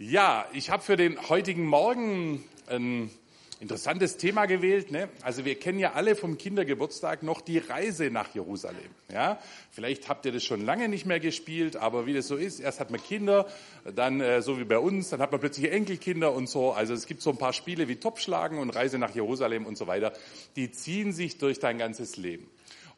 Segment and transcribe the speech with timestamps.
[0.00, 3.10] Ja, ich habe für den heutigen Morgen ein
[3.58, 4.92] interessantes Thema gewählt.
[4.92, 5.08] Ne?
[5.22, 8.78] Also wir kennen ja alle vom Kindergeburtstag noch die Reise nach Jerusalem.
[9.12, 9.40] Ja?
[9.72, 12.78] Vielleicht habt ihr das schon lange nicht mehr gespielt, aber wie das so ist, erst
[12.78, 13.48] hat man Kinder,
[13.92, 16.70] dann äh, so wie bei uns, dann hat man plötzlich Enkelkinder und so.
[16.70, 19.88] Also es gibt so ein paar Spiele wie Topschlagen und Reise nach Jerusalem und so
[19.88, 20.12] weiter.
[20.54, 22.48] Die ziehen sich durch dein ganzes Leben.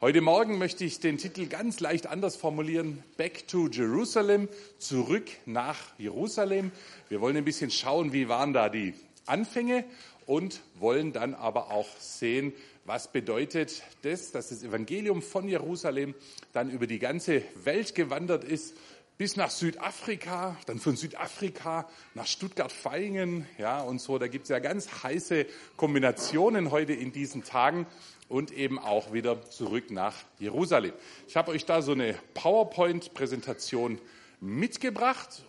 [0.03, 3.03] Heute Morgen möchte ich den Titel ganz leicht anders formulieren.
[3.17, 6.71] Back to Jerusalem, zurück nach Jerusalem.
[7.07, 8.95] Wir wollen ein bisschen schauen, wie waren da die
[9.27, 9.85] Anfänge
[10.25, 12.51] und wollen dann aber auch sehen,
[12.83, 16.15] was bedeutet das, dass das Evangelium von Jerusalem
[16.51, 18.73] dann über die ganze Welt gewandert ist,
[19.19, 24.17] bis nach Südafrika, dann von Südafrika nach Stuttgart-Vaihingen, ja, und so.
[24.17, 25.45] Da gibt es ja ganz heiße
[25.77, 27.85] Kombinationen heute in diesen Tagen
[28.31, 30.93] und eben auch wieder zurück nach Jerusalem.
[31.27, 33.99] Ich habe euch da so eine PowerPoint-Präsentation
[34.39, 35.43] mitgebracht.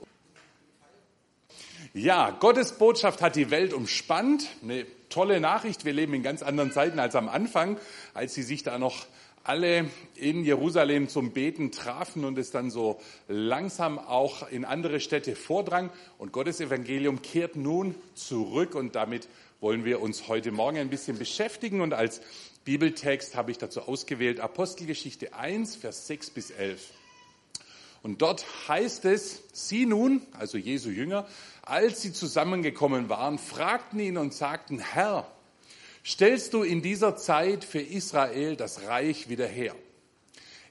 [1.94, 4.48] Ja, Gottes Botschaft hat die Welt umspannt.
[4.62, 5.84] Eine tolle Nachricht.
[5.84, 7.78] Wir leben in ganz anderen Zeiten als am Anfang,
[8.14, 9.06] als sie sich da noch
[9.44, 15.36] alle in Jerusalem zum Beten trafen und es dann so langsam auch in andere Städte
[15.36, 15.90] vordrang.
[16.18, 19.28] Und Gottes Evangelium kehrt nun zurück und damit
[19.62, 21.80] wollen wir uns heute Morgen ein bisschen beschäftigen.
[21.80, 22.20] Und als
[22.64, 26.90] Bibeltext habe ich dazu ausgewählt Apostelgeschichte 1, Vers 6 bis 11.
[28.02, 31.28] Und dort heißt es, sie nun, also Jesu Jünger,
[31.62, 35.30] als sie zusammengekommen waren, fragten ihn und sagten, Herr,
[36.04, 39.76] stellst du in dieser Zeit für Israel das Reich wieder her?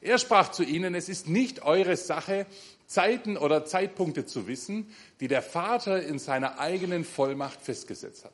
[0.02, 2.46] Er sprach zu ihnen, es ist nicht eure Sache,
[2.88, 8.34] Zeiten oder Zeitpunkte zu wissen, die der Vater in seiner eigenen Vollmacht festgesetzt hat.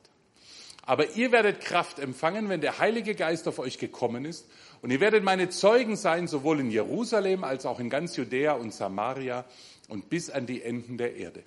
[0.87, 4.47] Aber ihr werdet Kraft empfangen, wenn der Heilige Geist auf euch gekommen ist.
[4.81, 8.73] Und ihr werdet meine Zeugen sein, sowohl in Jerusalem als auch in ganz Judäa und
[8.73, 9.43] Samaria
[9.89, 11.43] und bis an die Enden der Erde.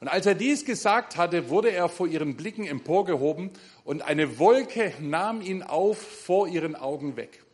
[0.00, 3.50] Und als er dies gesagt hatte, wurde er vor ihren Blicken emporgehoben
[3.84, 7.44] und eine Wolke nahm ihn auf vor ihren Augen weg.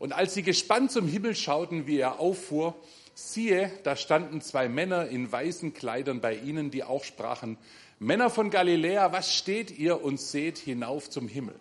[0.00, 2.74] Und als sie gespannt zum Himmel schauten, wie er auffuhr,
[3.14, 7.56] siehe, da standen zwei Männer in weißen Kleidern bei ihnen, die auch sprachen,
[8.02, 11.54] Männer von Galiläa, was steht ihr und seht hinauf zum Himmel?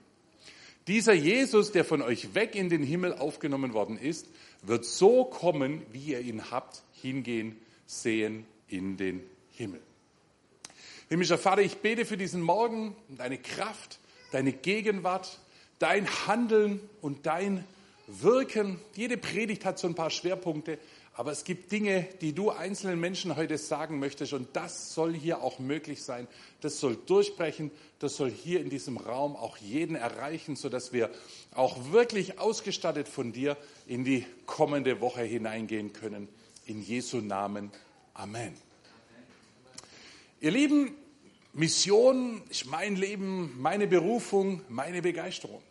[0.88, 4.26] Dieser Jesus, der von euch weg in den Himmel aufgenommen worden ist,
[4.64, 9.82] wird so kommen, wie ihr ihn habt, hingehen, sehen in den Himmel.
[11.10, 14.00] Himmlischer Vater, ich bete für diesen Morgen deine Kraft,
[14.32, 15.38] deine Gegenwart,
[15.78, 17.64] dein Handeln und dein
[18.08, 18.80] Wirken.
[18.96, 20.80] Jede Predigt hat so ein paar Schwerpunkte.
[21.14, 25.42] Aber es gibt Dinge, die du einzelnen Menschen heute sagen möchtest und das soll hier
[25.44, 26.28] auch möglich sein.
[26.62, 31.10] Das soll durchbrechen, das soll hier in diesem Raum auch jeden erreichen, sodass wir
[31.54, 33.58] auch wirklich ausgestattet von dir
[33.88, 36.30] in die kommende Woche hineingehen können.
[36.66, 37.72] In Jesu Namen.
[38.14, 38.56] Amen.
[40.40, 40.96] Ihr Lieben,
[41.54, 45.62] Mission ist mein Leben, meine Berufung, meine Begeisterung.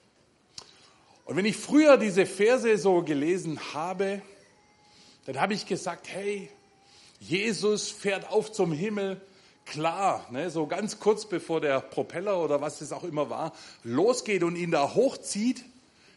[1.24, 4.20] Und wenn ich früher diese Verse so gelesen habe,
[5.32, 6.48] dann habe ich gesagt, hey,
[7.20, 9.20] Jesus fährt auf zum Himmel.
[9.64, 13.52] Klar, ne, so ganz kurz bevor der Propeller oder was es auch immer war,
[13.84, 15.64] losgeht und ihn da hochzieht,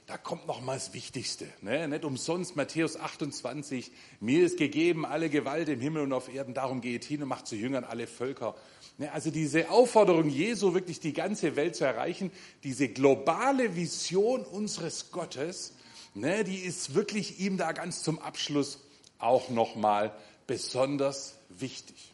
[0.07, 1.47] da kommt noch mal das Wichtigste.
[1.61, 1.87] Ne?
[1.87, 6.81] Nicht umsonst Matthäus 28, mir ist gegeben alle Gewalt im Himmel und auf Erden, darum
[6.81, 8.55] geht hin und macht zu Jüngern alle Völker.
[8.97, 9.11] Ne?
[9.11, 12.31] Also diese Aufforderung Jesu, wirklich die ganze Welt zu erreichen,
[12.63, 15.75] diese globale Vision unseres Gottes,
[16.15, 18.82] ne, die ist wirklich ihm da ganz zum Abschluss
[19.23, 20.13] auch nochmal
[20.47, 22.13] besonders wichtig.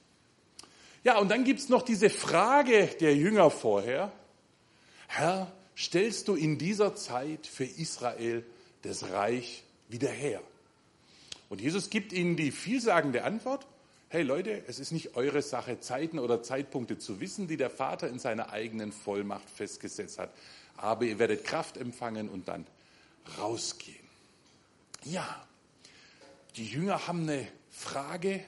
[1.03, 4.11] Ja, und dann gibt es noch diese Frage der Jünger vorher.
[5.07, 8.45] Herr, stellst du in dieser Zeit für Israel
[8.81, 10.41] das Reich wieder her?
[11.49, 13.65] Und Jesus gibt ihnen die vielsagende Antwort,
[14.09, 18.07] hey Leute, es ist nicht eure Sache, Zeiten oder Zeitpunkte zu wissen, die der Vater
[18.07, 20.31] in seiner eigenen Vollmacht festgesetzt hat.
[20.77, 22.65] Aber ihr werdet Kraft empfangen und dann
[23.39, 23.97] rausgehen.
[25.05, 25.47] Ja,
[26.55, 28.43] die Jünger haben eine Frage,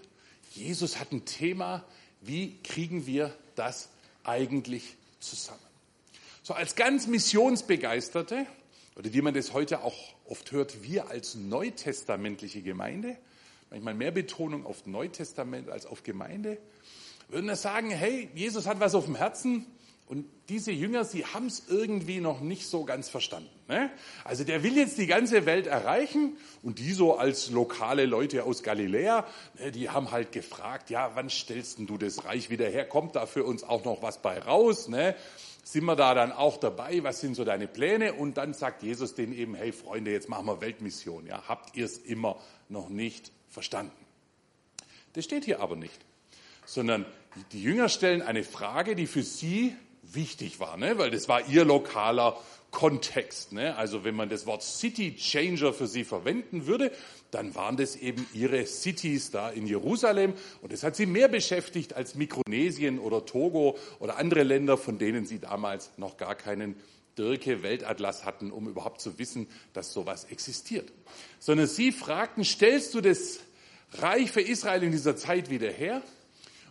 [0.51, 1.85] Jesus hat ein Thema,
[2.21, 3.89] wie kriegen wir das
[4.23, 5.59] eigentlich zusammen?
[6.43, 8.45] So als ganz Missionsbegeisterte,
[8.95, 9.95] oder wie man das heute auch
[10.25, 13.17] oft hört, wir als neutestamentliche Gemeinde,
[13.69, 16.57] manchmal mehr Betonung auf Neutestament als auf Gemeinde,
[17.29, 19.65] würden wir sagen, hey, Jesus hat was auf dem Herzen,
[20.11, 23.49] und diese Jünger, sie haben es irgendwie noch nicht so ganz verstanden.
[23.69, 23.89] Ne?
[24.25, 28.61] Also der will jetzt die ganze Welt erreichen und die so als lokale Leute aus
[28.61, 29.25] Galiläa,
[29.57, 32.85] ne, die haben halt gefragt, ja, wann stellst du das Reich wieder her?
[32.89, 34.89] Kommt da für uns auch noch was bei raus?
[34.89, 35.15] Ne?
[35.63, 37.01] Sind wir da dann auch dabei?
[37.03, 38.13] Was sind so deine Pläne?
[38.13, 41.25] Und dann sagt Jesus denen eben, hey Freunde, jetzt machen wir Weltmission.
[41.25, 42.37] Ja, habt ihr es immer
[42.67, 43.95] noch nicht verstanden?
[45.13, 46.01] Das steht hier aber nicht,
[46.65, 47.05] sondern
[47.53, 49.73] die Jünger stellen eine Frage, die für sie
[50.13, 50.97] wichtig war, ne?
[50.97, 52.37] weil das war ihr lokaler
[52.71, 53.51] Kontext.
[53.51, 53.75] Ne?
[53.75, 56.91] Also wenn man das Wort City Changer für sie verwenden würde,
[57.29, 60.33] dann waren das eben ihre Cities da in Jerusalem.
[60.61, 65.25] Und das hat sie mehr beschäftigt als Mikronesien oder Togo oder andere Länder, von denen
[65.25, 66.75] sie damals noch gar keinen
[67.17, 70.91] Dirke Weltatlas hatten, um überhaupt zu wissen, dass sowas existiert.
[71.39, 73.41] Sondern sie fragten, stellst du das
[73.93, 76.01] Reich für Israel in dieser Zeit wieder her?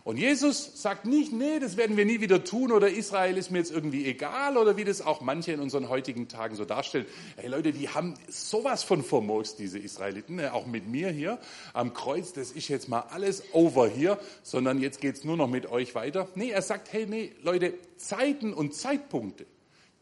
[0.03, 3.59] Und Jesus sagt nicht, nee, das werden wir nie wieder tun oder Israel ist mir
[3.59, 7.05] jetzt irgendwie egal oder wie das auch manche in unseren heutigen Tagen so darstellen.
[7.35, 10.53] Hey Leute, die haben sowas von vermurkst, diese Israeliten, ne?
[10.53, 11.37] auch mit mir hier
[11.73, 15.67] am Kreuz, das ist jetzt mal alles over hier, sondern jetzt geht's nur noch mit
[15.67, 16.27] euch weiter.
[16.33, 19.45] Nee, er sagt, hey, nee, Leute, Zeiten und Zeitpunkte,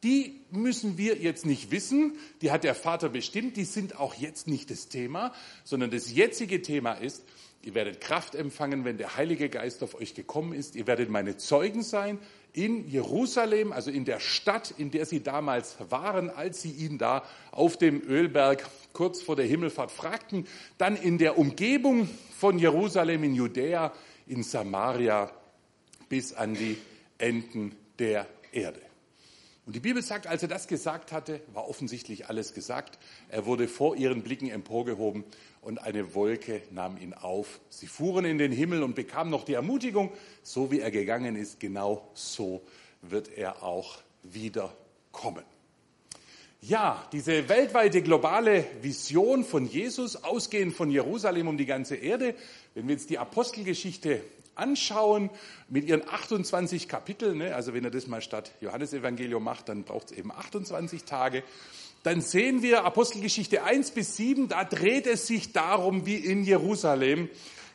[0.04, 4.48] die müssen wir jetzt nicht wissen, die hat der Vater bestimmt, die sind auch jetzt
[4.48, 5.34] nicht das Thema,
[5.66, 7.26] sondern das jetzige Thema ist,
[7.62, 10.76] Ihr werdet Kraft empfangen, wenn der Heilige Geist auf euch gekommen ist.
[10.76, 12.20] Ihr werdet meine Zeugen sein
[12.54, 17.24] in Jerusalem, also in der Stadt, in der sie damals waren, als sie ihn da
[17.52, 20.48] auf dem Ölberg kurz vor der Himmelfahrt fragten.
[20.78, 23.94] Dann in der Umgebung von Jerusalem, in Judäa,
[24.26, 25.32] in Samaria
[26.08, 26.78] bis an die
[27.18, 28.82] Enden der Erde.
[29.66, 32.98] Und die Bibel sagt, als er das gesagt hatte, war offensichtlich alles gesagt.
[33.28, 35.24] Er wurde vor ihren Blicken emporgehoben
[35.62, 37.60] und eine Wolke nahm ihn auf.
[37.70, 40.12] Sie fuhren in den Himmel und bekamen noch die Ermutigung,
[40.44, 42.62] so wie er gegangen ist, genau so
[43.02, 45.44] wird er auch wiederkommen.
[46.62, 52.36] Ja, diese weltweite globale Vision von Jesus, ausgehend von Jerusalem um die ganze Erde,
[52.74, 54.22] wenn wir jetzt die Apostelgeschichte
[54.60, 55.30] anschauen
[55.68, 60.12] mit ihren 28 Kapiteln, ne, also wenn ihr das mal statt Johannesevangelium macht, dann braucht
[60.12, 61.44] es eben 28 Tage,
[62.04, 67.30] dann sehen wir Apostelgeschichte 1 bis 7, da dreht es sich darum, wie in Jerusalem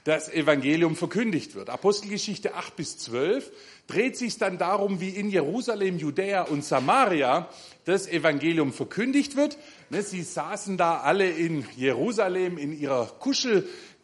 [0.05, 1.71] das Evangelium verkündigt wird.
[1.71, 3.51] Apostelgeschichte 8 bis 12
[3.87, 7.49] dreht sich dann darum, wie in Jerusalem, Judäa und Samaria
[7.87, 9.59] das Evangelium verkündigt wird.
[9.89, 13.07] Ne, sie saßen da alle in Jerusalem in ihrer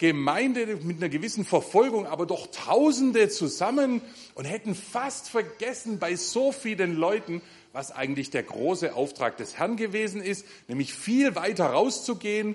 [0.01, 4.01] Kuschelgemeinde mit einer gewissen Verfolgung, aber doch Tausende zusammen
[4.35, 7.43] und hätten fast vergessen bei so vielen Leuten,
[7.73, 12.55] was eigentlich der große Auftrag des Herrn gewesen ist, nämlich viel weiter rauszugehen.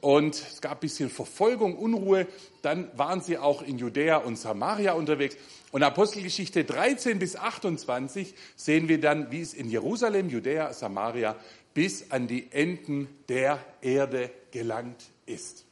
[0.00, 2.26] Und es gab ein bisschen Verfolgung, Unruhe.
[2.62, 5.36] Dann waren sie auch in Judäa und Samaria unterwegs.
[5.72, 11.36] Und Apostelgeschichte 13 bis 28 sehen wir dann, wie es in Jerusalem, Judäa, Samaria
[11.74, 15.65] bis an die Enden der Erde gelangt ist.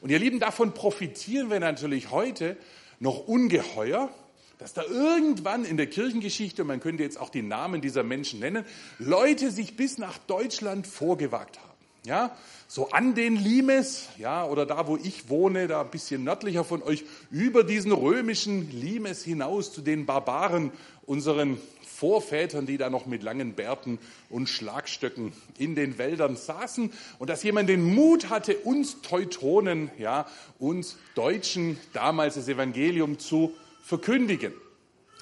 [0.00, 2.56] Und ihr Lieben, davon profitieren wir natürlich heute
[3.00, 4.10] noch ungeheuer,
[4.58, 8.64] dass da irgendwann in der Kirchengeschichte, man könnte jetzt auch die Namen dieser Menschen nennen,
[8.98, 11.68] Leute sich bis nach Deutschland vorgewagt haben.
[12.04, 12.36] Ja,
[12.68, 16.82] so an den Limes, ja, oder da, wo ich wohne, da ein bisschen nördlicher von
[16.82, 20.72] euch, über diesen römischen Limes hinaus zu den Barbaren,
[21.06, 21.58] unseren
[21.98, 23.98] Vorvätern, die da noch mit langen Bärten
[24.30, 26.92] und Schlagstöcken in den Wäldern saßen.
[27.18, 30.28] Und dass jemand den Mut hatte, uns Teutonen, ja,
[30.60, 33.52] uns Deutschen damals das Evangelium zu
[33.82, 34.52] verkündigen.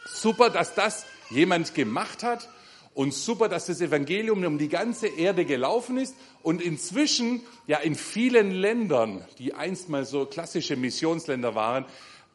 [0.05, 2.51] Super, dass das jemand gemacht hat.
[2.93, 6.15] Und super, dass das Evangelium um die ganze Erde gelaufen ist.
[6.43, 11.87] Und inzwischen ja in vielen Ländern, die einst mal so klassische Missionsländer waren,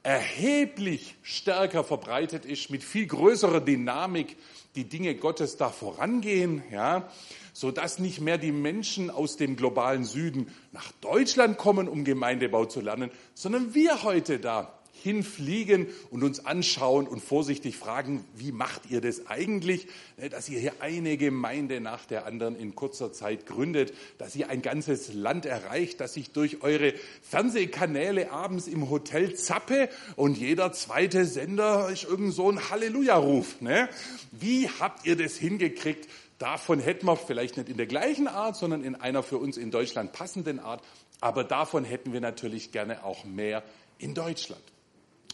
[0.03, 4.37] erheblich stärker verbreitet ist, mit viel größerer Dynamik
[4.75, 7.09] die Dinge Gottes da vorangehen, ja,
[7.53, 12.65] so dass nicht mehr die Menschen aus dem globalen Süden nach Deutschland kommen, um Gemeindebau
[12.65, 18.89] zu lernen, sondern wir heute da hinfliegen und uns anschauen und vorsichtig fragen, wie macht
[18.89, 23.45] ihr das eigentlich, ne, dass ihr hier eine Gemeinde nach der anderen in kurzer Zeit
[23.45, 29.35] gründet, dass ihr ein ganzes Land erreicht, dass ich durch eure Fernsehkanäle abends im Hotel
[29.35, 33.61] zappe und jeder zweite Sender ist irgend so ein Halleluja-Ruf.
[33.61, 33.89] Ne?
[34.31, 36.07] Wie habt ihr das hingekriegt?
[36.41, 39.69] Davon hätten wir vielleicht nicht in der gleichen Art, sondern in einer für uns in
[39.69, 40.83] Deutschland passenden Art.
[41.19, 43.63] Aber davon hätten wir natürlich gerne auch mehr
[43.99, 44.63] in Deutschland.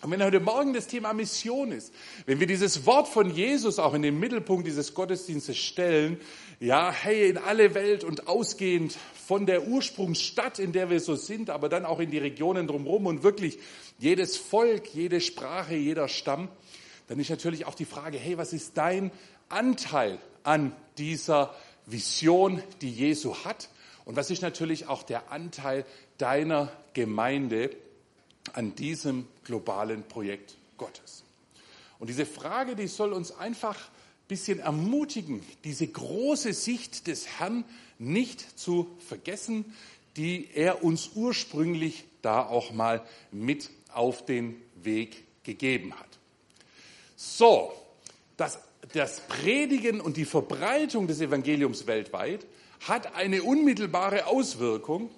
[0.04, 1.92] Und wenn heute Morgen das Thema Mission ist,
[2.28, 6.22] wenn wir dieses Wort von Jesus auch in den Mittelpunkt dieses Gottesdienstes stellen,
[6.60, 11.50] ja, hey, in alle Welt und ausgehend von der Ursprungsstadt, in der wir so sind,
[11.50, 13.58] aber dann auch in die Regionen drumherum und wirklich
[13.98, 16.48] jedes Volk, jede Sprache, jeder Stamm,
[17.08, 19.10] dann ist natürlich auch die Frage, hey, was ist dein
[19.50, 21.56] Anteil an dieser
[21.88, 23.70] Vision, die Jesu hat?
[24.06, 25.86] Und was ist natürlich auch der Anteil
[26.20, 27.72] deiner Gemeinde
[28.56, 31.24] an diesem globalen Projekt Gottes.
[32.00, 37.64] Und diese Frage, die soll uns einfach ein bisschen ermutigen, diese große Sicht des Herrn
[38.00, 39.66] nicht zu vergessen,
[40.16, 46.08] die er uns ursprünglich da auch mal mit auf den Weg gegeben hat.
[47.16, 47.72] So,
[48.36, 48.60] das,
[48.94, 52.46] das Predigen und die Verbreitung des Evangeliums weltweit
[52.88, 55.10] hat eine unmittelbare Auswirkung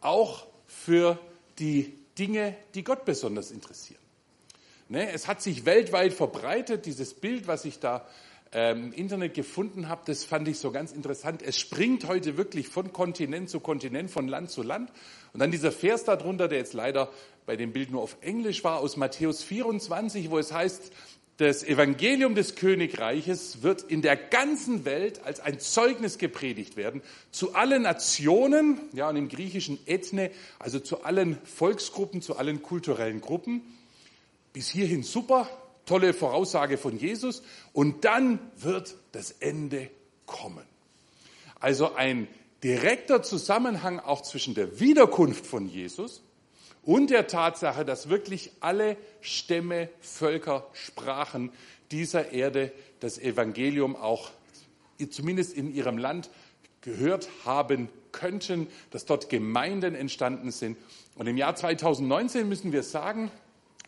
[0.00, 1.18] auch für
[1.58, 4.00] die Dinge, die Gott besonders interessieren.
[4.88, 8.06] Ne, es hat sich weltweit verbreitet, dieses Bild, was ich da
[8.52, 11.42] ähm, im Internet gefunden habe, das fand ich so ganz interessant.
[11.42, 14.90] Es springt heute wirklich von Kontinent zu Kontinent, von Land zu Land.
[15.34, 17.10] Und dann dieser Vers darunter, der jetzt leider
[17.44, 20.92] bei dem Bild nur auf Englisch war, aus Matthäus 24, wo es heißt,
[21.38, 27.54] das Evangelium des Königreiches wird in der ganzen Welt als ein Zeugnis gepredigt werden, zu
[27.54, 33.62] allen Nationen, ja, und im griechischen Ethne, also zu allen Volksgruppen, zu allen kulturellen Gruppen.
[34.52, 35.48] Bis hierhin super,
[35.86, 37.44] tolle Voraussage von Jesus.
[37.72, 39.90] Und dann wird das Ende
[40.26, 40.64] kommen.
[41.60, 42.26] Also ein
[42.64, 46.20] direkter Zusammenhang auch zwischen der Wiederkunft von Jesus
[46.82, 51.50] und der Tatsache, dass wirklich alle Stämme, Völker, Sprachen
[51.90, 54.30] dieser Erde das Evangelium auch
[55.10, 56.30] zumindest in ihrem Land
[56.80, 60.76] gehört haben könnten, dass dort Gemeinden entstanden sind.
[61.14, 63.30] Und im Jahr 2019 müssen wir sagen,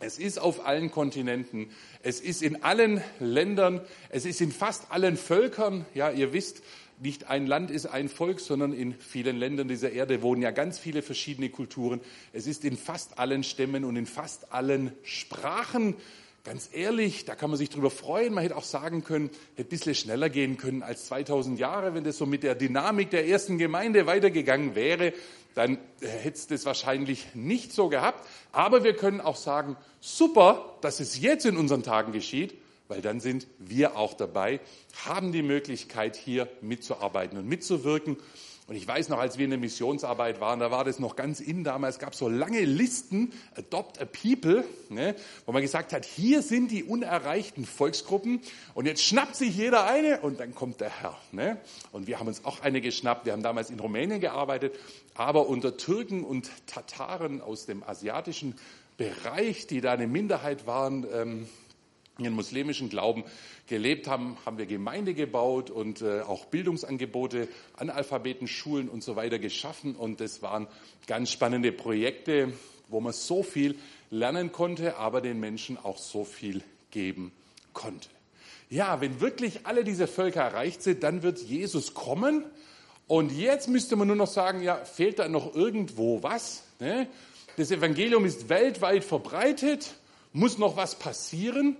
[0.00, 1.70] es ist auf allen Kontinenten,
[2.02, 5.84] es ist in allen Ländern, es ist in fast allen Völkern.
[5.94, 6.62] Ja, ihr wisst,
[7.00, 10.78] nicht ein Land ist ein Volk, sondern in vielen Ländern dieser Erde wohnen ja ganz
[10.78, 12.00] viele verschiedene Kulturen.
[12.32, 15.96] Es ist in fast allen Stämmen und in fast allen Sprachen.
[16.44, 18.34] Ganz ehrlich, da kann man sich drüber freuen.
[18.34, 22.04] Man hätte auch sagen können, hätte ein bisschen schneller gehen können als 2000 Jahre, wenn
[22.04, 25.14] das so mit der Dynamik der ersten Gemeinde weitergegangen wäre.
[25.54, 28.26] Dann hätte es das wahrscheinlich nicht so gehabt.
[28.52, 32.54] Aber wir können auch sagen, super, dass es jetzt in unseren Tagen geschieht
[32.90, 34.60] weil dann sind wir auch dabei,
[35.06, 38.16] haben die Möglichkeit, hier mitzuarbeiten und mitzuwirken.
[38.66, 41.40] Und ich weiß noch, als wir in der Missionsarbeit waren, da war das noch ganz
[41.40, 45.14] in damals, gab so lange Listen, Adopt a People, ne,
[45.46, 48.40] wo man gesagt hat, hier sind die unerreichten Volksgruppen
[48.74, 51.16] und jetzt schnappt sich jeder eine und dann kommt der Herr.
[51.30, 51.58] Ne.
[51.92, 54.74] Und wir haben uns auch eine geschnappt, wir haben damals in Rumänien gearbeitet,
[55.14, 58.56] aber unter Türken und Tataren aus dem asiatischen
[58.96, 61.48] Bereich, die da eine Minderheit waren, ähm,
[62.24, 63.24] ihren muslimischen Glauben
[63.66, 69.94] gelebt haben, haben wir Gemeinde gebaut und äh, auch Bildungsangebote, Analphabetenschulen und so weiter geschaffen.
[69.94, 70.66] Und das waren
[71.06, 72.52] ganz spannende Projekte,
[72.88, 73.76] wo man so viel
[74.10, 77.32] lernen konnte, aber den Menschen auch so viel geben
[77.72, 78.08] konnte.
[78.68, 82.44] Ja, wenn wirklich alle diese Völker erreicht sind, dann wird Jesus kommen.
[83.08, 86.62] Und jetzt müsste man nur noch sagen, ja, fehlt da noch irgendwo was?
[86.78, 87.08] Ne?
[87.56, 89.94] Das Evangelium ist weltweit verbreitet,
[90.32, 91.76] muss noch was passieren.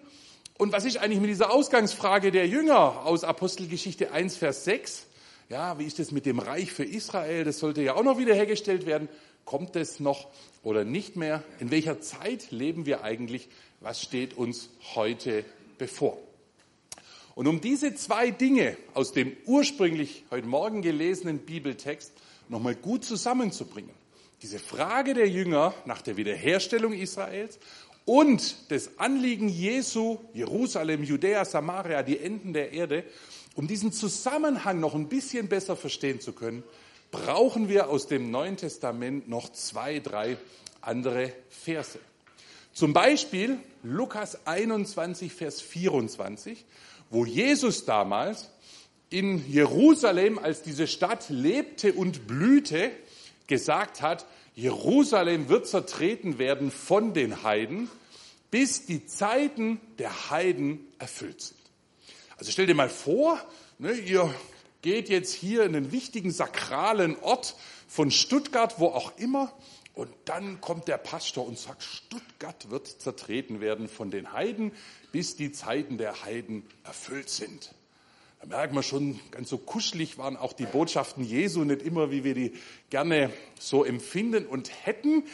[0.61, 5.07] Und was ist eigentlich mit dieser Ausgangsfrage der Jünger aus Apostelgeschichte 1, Vers 6?
[5.49, 7.45] Ja, wie ist es mit dem Reich für Israel?
[7.45, 9.09] Das sollte ja auch noch wiederhergestellt werden.
[9.47, 10.29] Kommt es noch
[10.63, 11.43] oder nicht mehr?
[11.61, 13.49] In welcher Zeit leben wir eigentlich?
[13.81, 15.47] Was steht uns heute
[15.79, 16.19] bevor?
[17.35, 22.13] Und um diese zwei Dinge aus dem ursprünglich heute Morgen gelesenen Bibeltext
[22.51, 23.95] nochmal gut zusammenzubringen,
[24.43, 27.59] diese Frage der Jünger nach der Wiederherstellung Israels
[28.05, 33.05] und das Anliegen Jesu, Jerusalem, Judäa, Samaria, die Enden der Erde,
[33.55, 36.63] um diesen Zusammenhang noch ein bisschen besser verstehen zu können,
[37.11, 40.37] brauchen wir aus dem Neuen Testament noch zwei, drei
[40.81, 41.99] andere Verse.
[42.73, 46.65] Zum Beispiel Lukas 21, Vers 24,
[47.11, 48.51] wo Jesus damals
[49.11, 52.93] in Jerusalem, als diese Stadt lebte und blühte,
[53.51, 57.91] gesagt hat, Jerusalem wird zertreten werden von den Heiden,
[58.51, 61.61] bis die Zeiten der Heiden erfüllt sind.
[62.39, 63.39] Also stell dir mal vor,
[63.79, 64.35] ne, ihr
[64.81, 67.55] geht jetzt hier in einen wichtigen sakralen Ort
[67.87, 69.53] von Stuttgart, wo auch immer,
[69.95, 74.73] und dann kommt der Pastor und sagt, Stuttgart wird zertreten werden von den Heiden,
[75.13, 77.75] bis die Zeiten der Heiden erfüllt sind.
[78.41, 82.25] Da merkt man schon, ganz so kuschelig waren auch die Botschaften Jesu nicht immer, wie
[82.25, 82.55] wir die
[82.89, 85.25] gerne so empfinden und hätten.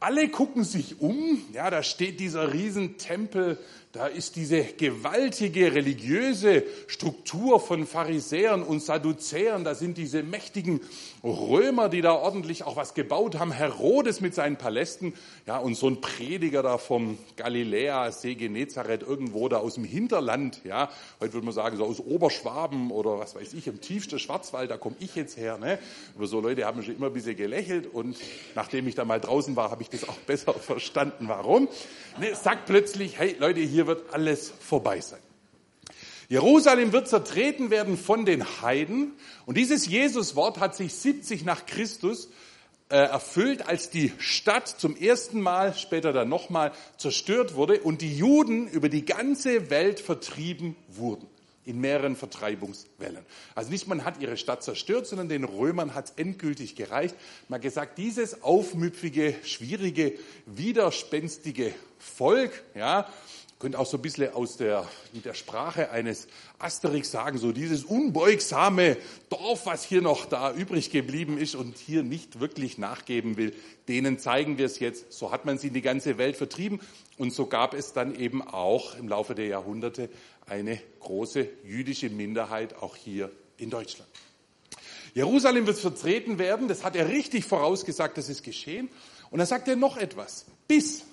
[0.00, 3.58] Alle gucken sich um, ja, da steht dieser Riesentempel
[3.94, 9.62] da ist diese gewaltige religiöse Struktur von Pharisäern und Sadduzäern.
[9.62, 10.80] Da sind diese mächtigen
[11.22, 13.52] Römer, die da ordentlich auch was gebaut haben.
[13.52, 15.14] Herodes mit seinen Palästen.
[15.46, 20.60] Ja, und so ein Prediger da vom Galiläa, See Genezareth, irgendwo da aus dem Hinterland.
[20.64, 24.72] Ja, heute würde man sagen, so aus Oberschwaben oder was weiß ich, im tiefsten Schwarzwald,
[24.72, 25.56] da komme ich jetzt her.
[25.56, 25.78] Ne?
[26.16, 28.16] Über so Leute haben schon immer ein bisschen gelächelt und
[28.56, 31.28] nachdem ich da mal draußen war, habe ich das auch besser verstanden.
[31.28, 31.68] Warum?
[32.18, 35.20] Ne, sagt plötzlich, hey Leute, hier hier wird alles vorbei sein.
[36.28, 39.12] Jerusalem wird zertreten werden von den Heiden.
[39.44, 42.30] Und dieses Jesuswort hat sich 70 nach Christus
[42.88, 48.16] äh, erfüllt, als die Stadt zum ersten Mal, später dann nochmal zerstört wurde und die
[48.16, 51.28] Juden über die ganze Welt vertrieben wurden
[51.66, 53.24] in mehreren Vertreibungswellen.
[53.54, 57.14] Also nicht man hat ihre Stadt zerstört, sondern den Römern hat es endgültig gereicht.
[57.48, 60.12] Man hat gesagt, dieses aufmüpfige, schwierige,
[60.46, 63.08] widerspenstige Volk, ja,
[63.64, 66.28] könnte auch so ein bisschen aus der, mit der Sprache eines
[66.58, 68.98] Asterix sagen, so dieses unbeugsame
[69.30, 73.54] Dorf, was hier noch da übrig geblieben ist und hier nicht wirklich nachgeben will,
[73.88, 75.14] denen zeigen wir es jetzt.
[75.14, 76.78] So hat man sie in die ganze Welt vertrieben
[77.16, 80.10] und so gab es dann eben auch im Laufe der Jahrhunderte
[80.44, 84.10] eine große jüdische Minderheit auch hier in Deutschland.
[85.14, 88.90] Jerusalem wird vertreten werden, das hat er richtig vorausgesagt, das ist geschehen.
[89.30, 91.04] Und dann sagt er noch etwas, bis.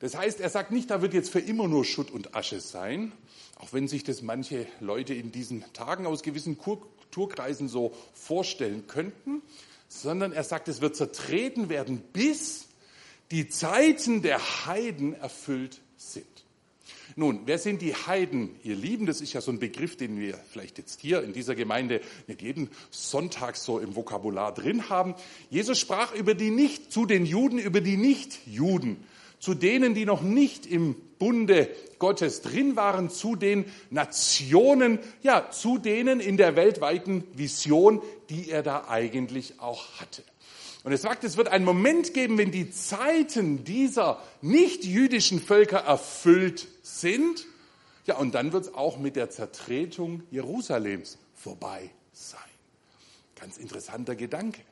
[0.00, 3.12] Das heißt, er sagt nicht, da wird jetzt für immer nur Schutt und Asche sein,
[3.58, 9.40] auch wenn sich das manche Leute in diesen Tagen aus gewissen Kulturkreisen so vorstellen könnten,
[9.88, 12.66] sondern er sagt, es wird zertreten werden, bis
[13.30, 16.26] die Zeiten der Heiden erfüllt sind.
[17.14, 19.06] Nun, wer sind die Heiden, ihr Lieben?
[19.06, 22.42] Das ist ja so ein Begriff, den wir vielleicht jetzt hier in dieser Gemeinde nicht
[22.42, 25.14] jeden Sonntag so im Vokabular drin haben.
[25.48, 29.04] Jesus sprach über die nicht, zu den Juden, über die Nicht-Juden,
[29.46, 35.78] zu denen, die noch nicht im Bunde Gottes drin waren, zu den Nationen, ja, zu
[35.78, 40.24] denen in der weltweiten Vision, die er da eigentlich auch hatte.
[40.82, 46.66] Und es sagt, es wird einen Moment geben, wenn die Zeiten dieser nicht-jüdischen Völker erfüllt
[46.82, 47.46] sind.
[48.04, 52.40] Ja, und dann wird es auch mit der Zertretung Jerusalems vorbei sein.
[53.38, 54.62] Ganz interessanter Gedanke,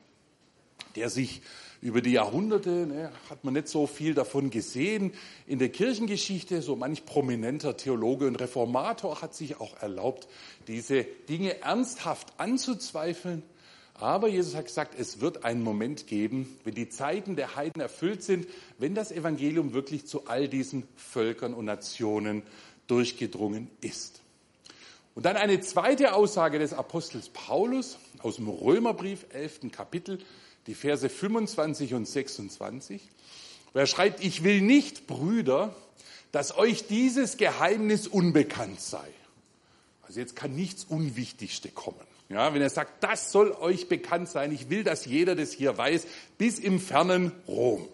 [0.97, 1.41] der sich
[1.85, 5.13] über die Jahrhunderte ne, hat man nicht so viel davon gesehen.
[5.45, 10.27] In der Kirchengeschichte, so manch prominenter Theologe und Reformator hat sich auch erlaubt,
[10.67, 13.43] diese Dinge ernsthaft anzuzweifeln
[13.97, 18.23] aber Jesus hat gesagt, es wird einen Moment geben, wenn die Zeiten der Heiden erfüllt
[18.23, 18.45] sind,
[18.77, 22.43] wenn das Evangelium wirklich zu all diesen Völkern und Nationen
[22.87, 24.21] durchgedrungen ist.
[25.15, 29.71] Und dann eine zweite Aussage des Apostels Paulus aus dem Römerbrief, 11.
[29.71, 30.19] Kapitel,
[30.67, 33.01] die Verse 25 und 26,
[33.73, 35.75] wo er schreibt, ich will nicht, Brüder,
[36.31, 39.07] dass euch dieses Geheimnis unbekannt sei.
[40.03, 42.05] Also jetzt kann nichts Unwichtigste kommen.
[42.29, 45.77] Ja, wenn er sagt, das soll euch bekannt sein, ich will, dass jeder das hier
[45.77, 47.87] weiß, bis im fernen Rom,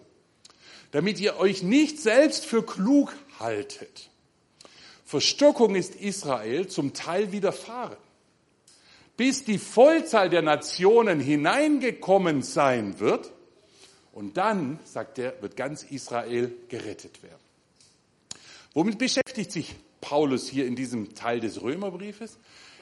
[0.90, 4.08] damit ihr euch nicht selbst für klug haltet.
[5.04, 7.98] Verstockung ist Israel zum Teil widerfahren,
[9.22, 13.30] bis die Vollzahl der Nationen hineingekommen sein wird.
[14.10, 17.38] Und dann, sagt er, wird ganz Israel gerettet werden.
[18.74, 22.36] Womit beschäftigt sich Paulus hier in diesem Teil des Römerbriefes?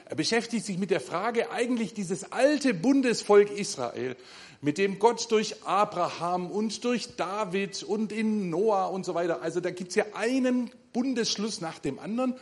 [0.05, 4.15] Er beschäftigt sich mit der Frage eigentlich dieses alte Bundesvolk Israel,
[4.61, 9.59] mit dem Gott durch Abraham und durch David und in Noah und so weiter, also
[9.59, 12.33] da gibt es ja einen Bundesschluss nach dem anderen.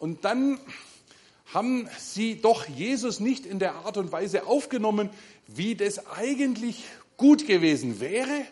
[0.00, 0.58] Und dann
[1.52, 5.10] haben sie doch Jesus nicht in der Art und Weise aufgenommen,
[5.46, 6.84] wie das eigentlich
[7.16, 8.46] gut gewesen wäre.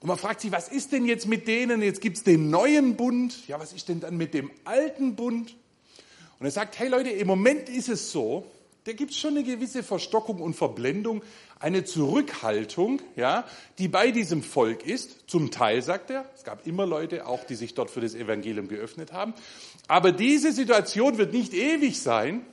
[0.00, 1.82] Und man fragt sich, was ist denn jetzt mit denen?
[1.82, 3.48] Jetzt gibt es den neuen Bund.
[3.48, 5.56] Ja, was ist denn dann mit dem alten Bund?
[6.38, 8.46] Und er sagt, hey Leute, im Moment ist es so,
[8.88, 11.22] da gibt es schon eine gewisse Verstockung und Verblendung,
[11.60, 13.44] eine Zurückhaltung, ja,
[13.76, 15.28] die bei diesem Volk ist.
[15.28, 18.66] Zum Teil, sagt er, es gab immer Leute auch, die sich dort für das Evangelium
[18.66, 19.34] geöffnet haben.
[19.88, 22.46] Aber diese Situation wird nicht ewig sein,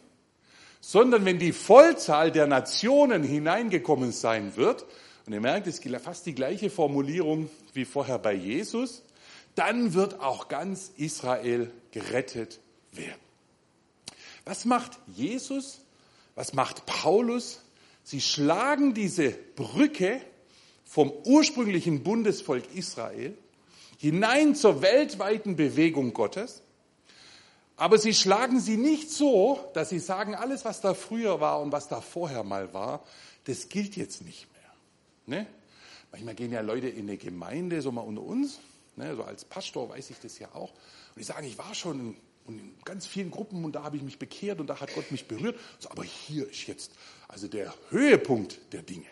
[0.81, 4.85] sondern wenn die Vollzahl der Nationen hineingekommen sein wird,
[5.25, 9.03] und ihr merkt, es ist fast die gleiche Formulierung wie vorher bei Jesus,
[9.55, 12.59] dann wird auch ganz Israel gerettet
[12.91, 13.21] werden.
[14.43, 15.84] Was macht Jesus?
[16.35, 17.61] Was macht Paulus?
[18.03, 20.21] Sie schlagen diese Brücke
[20.83, 23.35] vom ursprünglichen Bundesvolk Israel
[23.97, 26.61] hinein zur weltweiten Bewegung Gottes.
[27.77, 31.71] Aber sie schlagen sie nicht so, dass sie sagen, alles, was da früher war und
[31.71, 33.03] was da vorher mal war,
[33.45, 35.39] das gilt jetzt nicht mehr.
[35.39, 35.47] Ne?
[36.11, 38.59] Manchmal gehen ja Leute in eine Gemeinde, so mal unter uns,
[38.95, 39.15] ne?
[39.15, 42.59] so als Pastor weiß ich das ja auch, und die sagen, ich war schon und
[42.59, 45.27] in ganz vielen Gruppen und da habe ich mich bekehrt und da hat Gott mich
[45.27, 45.59] berührt.
[45.79, 46.91] So, aber hier ist jetzt
[47.27, 49.05] also der Höhepunkt der Dinge.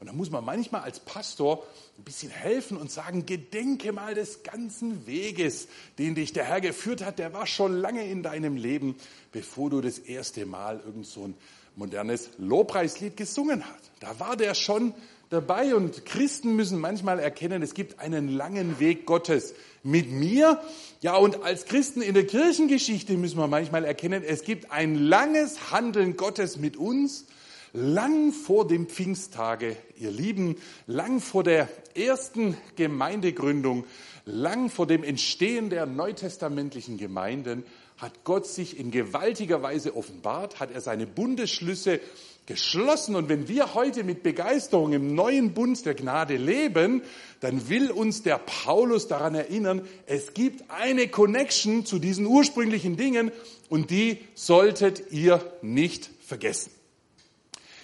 [0.00, 4.42] Und da muss man manchmal als Pastor ein bisschen helfen und sagen, gedenke mal des
[4.42, 7.18] ganzen Weges, den dich der Herr geführt hat.
[7.18, 8.96] Der war schon lange in deinem Leben,
[9.32, 11.34] bevor du das erste Mal irgend so ein
[11.76, 13.90] modernes Lobpreislied gesungen hast.
[14.00, 14.94] Da war der schon
[15.34, 20.62] dabei und Christen müssen manchmal erkennen, es gibt einen langen Weg Gottes mit mir.
[21.02, 25.70] Ja, und als Christen in der Kirchengeschichte müssen wir manchmal erkennen, es gibt ein langes
[25.70, 27.26] Handeln Gottes mit uns,
[27.72, 33.84] lang vor dem Pfingsttage, ihr Lieben, lang vor der ersten Gemeindegründung,
[34.24, 37.64] lang vor dem Entstehen der neutestamentlichen Gemeinden,
[37.98, 42.00] hat Gott sich in gewaltiger Weise offenbart, hat er seine Bundesschlüsse
[42.46, 43.16] geschlossen.
[43.16, 47.02] Und wenn wir heute mit Begeisterung im neuen Bund der Gnade leben,
[47.40, 53.32] dann will uns der Paulus daran erinnern, es gibt eine Connection zu diesen ursprünglichen Dingen
[53.68, 56.70] und die solltet ihr nicht vergessen.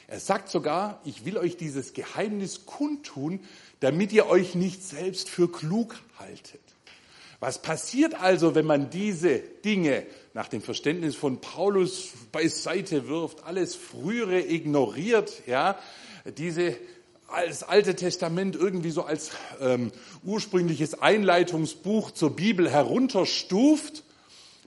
[0.08, 3.40] Er sagt sogar, ich will euch dieses Geheimnis kundtun,
[3.78, 6.60] damit ihr euch nicht selbst für klug haltet.
[7.40, 13.74] Was passiert also, wenn man diese Dinge nach dem Verständnis von Paulus beiseite wirft, alles
[13.74, 15.78] Frühere ignoriert, ja,
[16.36, 16.76] diese
[17.28, 19.90] als Alte Testament irgendwie so als ähm,
[20.24, 24.04] ursprüngliches Einleitungsbuch zur Bibel herunterstuft.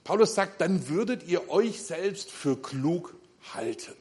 [0.03, 3.15] Paulus sagt, dann würdet ihr euch selbst für klug
[3.53, 3.93] halten.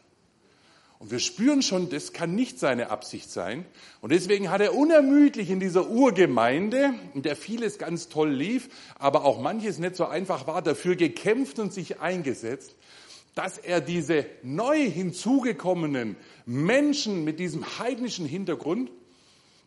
[1.02, 3.66] Und wir spüren schon, das kann nicht seine Absicht sein.
[4.02, 8.68] Und deswegen hat er unermüdlich in dieser Urgemeinde, in der vieles ganz toll lief,
[9.00, 12.76] aber auch manches nicht so einfach war, dafür gekämpft und sich eingesetzt,
[13.34, 16.14] dass er diese neu hinzugekommenen
[16.46, 18.92] Menschen mit diesem heidnischen Hintergrund,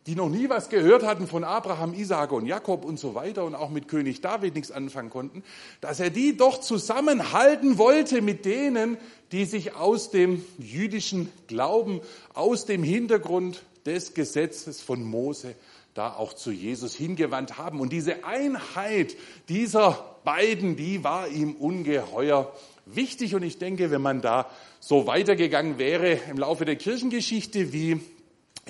[0.06, 3.54] die noch nie was gehört hatten von Abraham, Isaak und Jakob und so weiter und
[3.54, 5.42] auch mit König David nichts anfangen konnten,
[5.80, 8.96] dass er die doch zusammenhalten wollte mit denen,
[9.32, 12.00] die sich aus dem jüdischen Glauben,
[12.34, 15.54] aus dem Hintergrund des Gesetzes von Mose
[15.94, 17.80] da auch zu Jesus hingewandt haben.
[17.80, 19.16] Und diese Einheit
[19.48, 22.52] dieser beiden, die war ihm ungeheuer
[22.84, 23.34] wichtig.
[23.34, 28.00] Und ich denke, wenn man da so weitergegangen wäre im Laufe der Kirchengeschichte, wie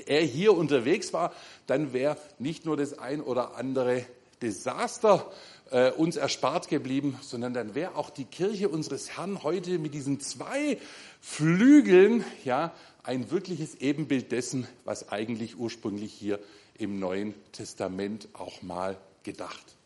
[0.05, 1.33] er hier unterwegs war,
[1.67, 4.05] dann wäre nicht nur das ein oder andere
[4.43, 5.31] Desaster
[5.71, 10.21] äh, uns erspart geblieben, sondern dann wäre auch die Kirche unseres Herrn heute mit diesen
[10.21, 10.79] zwei
[11.21, 16.39] Flügeln ja ein wirkliches Ebenbild dessen, was eigentlich ursprünglich hier
[16.79, 19.77] im Neuen Testament auch mal gedacht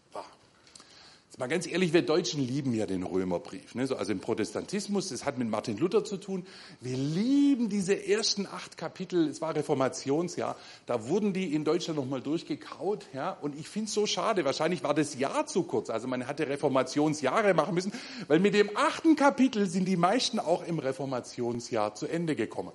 [1.40, 3.74] Mal ganz ehrlich, wir Deutschen lieben ja den Römerbrief.
[3.74, 3.88] Ne?
[3.96, 6.46] Also im Protestantismus, das hat mit Martin Luther zu tun.
[6.82, 9.26] Wir lieben diese ersten acht Kapitel.
[9.26, 10.54] Es war Reformationsjahr.
[10.84, 13.06] Da wurden die in Deutschland nochmal durchgekaut.
[13.14, 13.30] Ja?
[13.40, 14.44] Und ich finde es so schade.
[14.44, 15.88] Wahrscheinlich war das Jahr zu kurz.
[15.88, 17.92] Also man hatte Reformationsjahre machen müssen.
[18.28, 22.72] Weil mit dem achten Kapitel sind die meisten auch im Reformationsjahr zu Ende gekommen.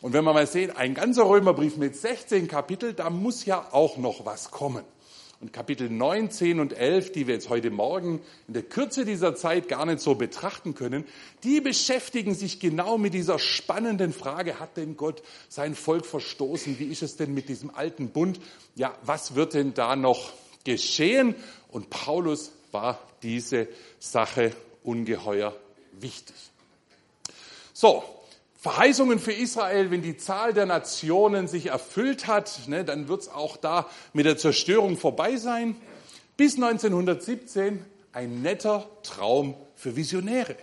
[0.00, 3.96] Und wenn man mal sieht, ein ganzer Römerbrief mit 16 Kapitel, da muss ja auch
[3.96, 4.84] noch was kommen.
[5.40, 9.34] Und Kapitel 9, 10 und 11, die wir jetzt heute Morgen in der Kürze dieser
[9.34, 11.04] Zeit gar nicht so betrachten können,
[11.44, 16.78] die beschäftigen sich genau mit dieser spannenden Frage, hat denn Gott sein Volk verstoßen?
[16.78, 18.40] Wie ist es denn mit diesem alten Bund?
[18.76, 20.32] Ja, was wird denn da noch
[20.64, 21.34] geschehen?
[21.68, 23.68] Und Paulus war diese
[23.98, 24.52] Sache
[24.84, 25.54] ungeheuer
[26.00, 26.36] wichtig.
[27.74, 28.04] So,
[28.66, 33.28] Verheißungen für Israel, wenn die Zahl der Nationen sich erfüllt hat, ne, dann wird es
[33.28, 35.76] auch da mit der Zerstörung vorbei sein.
[36.36, 40.56] Bis 1917 ein netter Traum für Visionäre.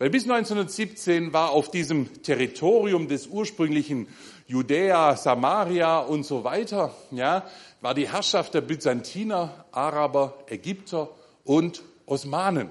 [0.00, 4.08] Weil bis 1917 war auf diesem Territorium des ursprünglichen
[4.48, 7.44] Judäa, Samaria und so weiter, ja,
[7.80, 11.08] war die Herrschaft der Byzantiner, Araber, Ägypter
[11.44, 12.70] und Osmanen.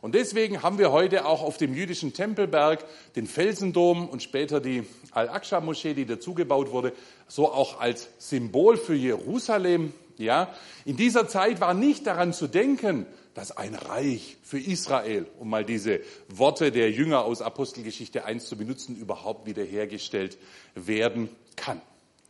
[0.00, 2.84] Und deswegen haben wir heute auch auf dem jüdischen Tempelberg
[3.16, 6.92] den Felsendom und später die Al-Aqsa-Moschee, die dazugebaut wurde,
[7.28, 9.92] so auch als Symbol für Jerusalem.
[10.16, 15.48] Ja, in dieser Zeit war nicht daran zu denken, dass ein Reich für Israel, um
[15.48, 20.36] mal diese Worte der Jünger aus Apostelgeschichte 1 zu benutzen, überhaupt wiederhergestellt
[20.74, 21.80] werden kann.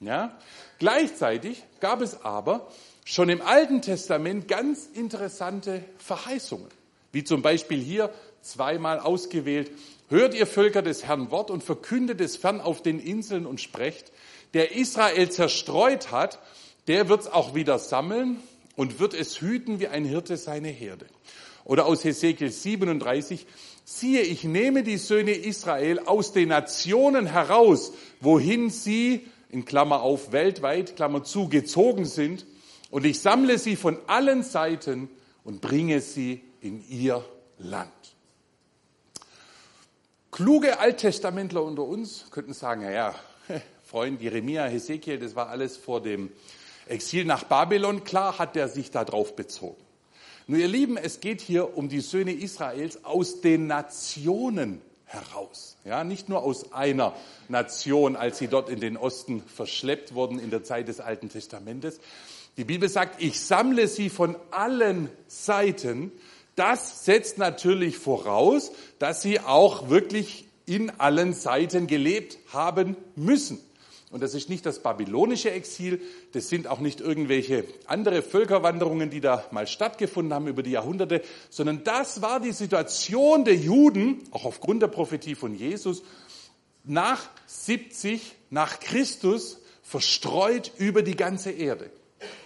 [0.01, 0.39] Ja?
[0.79, 2.69] Gleichzeitig gab es aber
[3.05, 6.69] schon im Alten Testament ganz interessante Verheißungen.
[7.13, 8.11] Wie zum Beispiel hier
[8.43, 9.71] zweimal ausgewählt.
[10.09, 14.13] Hört ihr Völker des Herrn Wort und verkündet es fern auf den Inseln und sprecht,
[14.55, 16.41] der Israel zerstreut hat,
[16.89, 18.39] der wird es auch wieder sammeln
[18.75, 21.07] und wird es hüten wie ein Hirte seine Herde.
[21.65, 23.47] Oder aus Hesekiel 37,
[23.85, 30.33] siehe, ich nehme die Söhne Israel aus den Nationen heraus, wohin sie, in Klammer auf,
[30.33, 32.47] weltweit, Klammer zu, gezogen sind,
[32.91, 35.09] und ich sammle sie von allen Seiten
[35.45, 37.25] und bringe sie in ihr
[37.59, 37.91] Land.
[40.31, 43.15] Kluge Alttestamentler unter uns könnten sagen, ja, ja,
[43.85, 46.31] Freund Jeremia, Hesekiel, das war alles vor dem
[46.87, 48.05] Exil nach Babylon.
[48.05, 49.83] Klar hat er sich darauf bezogen.
[50.47, 55.77] Nur ihr Lieben, es geht hier um die Söhne Israels aus den Nationen heraus.
[55.85, 57.15] Ja, nicht nur aus einer
[57.49, 62.01] Nation, als sie dort in den Osten verschleppt wurden in der Zeit des Alten Testamentes.
[62.57, 66.13] Die Bibel sagt, ich sammle sie von allen Seiten
[66.61, 73.59] das setzt natürlich voraus, dass sie auch wirklich in allen Seiten gelebt haben müssen.
[74.11, 79.23] Und das ist nicht das babylonische Exil, das sind auch nicht irgendwelche andere Völkerwanderungen, die
[79.23, 84.45] da mal stattgefunden haben über die Jahrhunderte, sondern das war die Situation der Juden, auch
[84.45, 86.03] aufgrund der Prophetie von Jesus,
[86.85, 91.91] nach 70 nach Christus verstreut über die ganze Erde.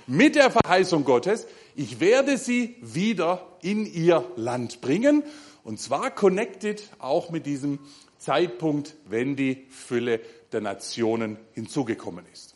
[0.06, 5.22] Mit der Verheißung Gottes, ich werde sie wieder in ihr Land bringen.
[5.64, 7.78] Und zwar connected auch mit diesem
[8.18, 10.20] Zeitpunkt, wenn die Fülle
[10.52, 12.54] der Nationen hinzugekommen ist.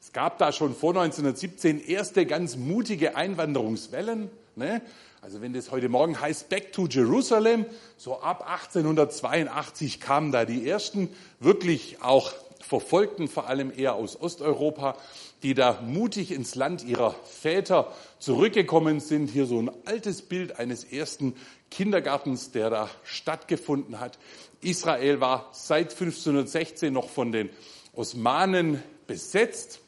[0.00, 4.30] Es gab da schon vor 1917 erste ganz mutige Einwanderungswellen.
[4.56, 4.82] Ne?
[5.22, 10.66] Also wenn das heute Morgen heißt Back to Jerusalem, so ab 1882 kamen da die
[10.66, 12.32] ersten wirklich auch
[12.70, 14.96] Verfolgten, vor allem eher aus Osteuropa,
[15.42, 19.28] die da mutig ins Land ihrer Väter zurückgekommen sind.
[19.28, 21.34] Hier so ein altes Bild eines ersten
[21.72, 24.20] Kindergartens, der da stattgefunden hat.
[24.60, 27.50] Israel war seit 1516 noch von den
[27.92, 29.80] Osmanen besetzt.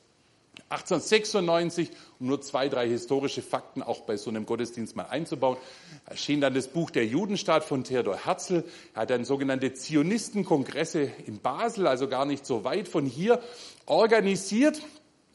[0.73, 5.59] 1896, um nur zwei, drei historische Fakten auch bei so einem Gottesdienst mal einzubauen,
[6.07, 8.65] erschien dann das Buch Der Judenstaat von Theodor Herzl.
[8.95, 13.41] Er hat dann sogenannte Zionistenkongresse in Basel, also gar nicht so weit von hier,
[13.87, 14.81] organisiert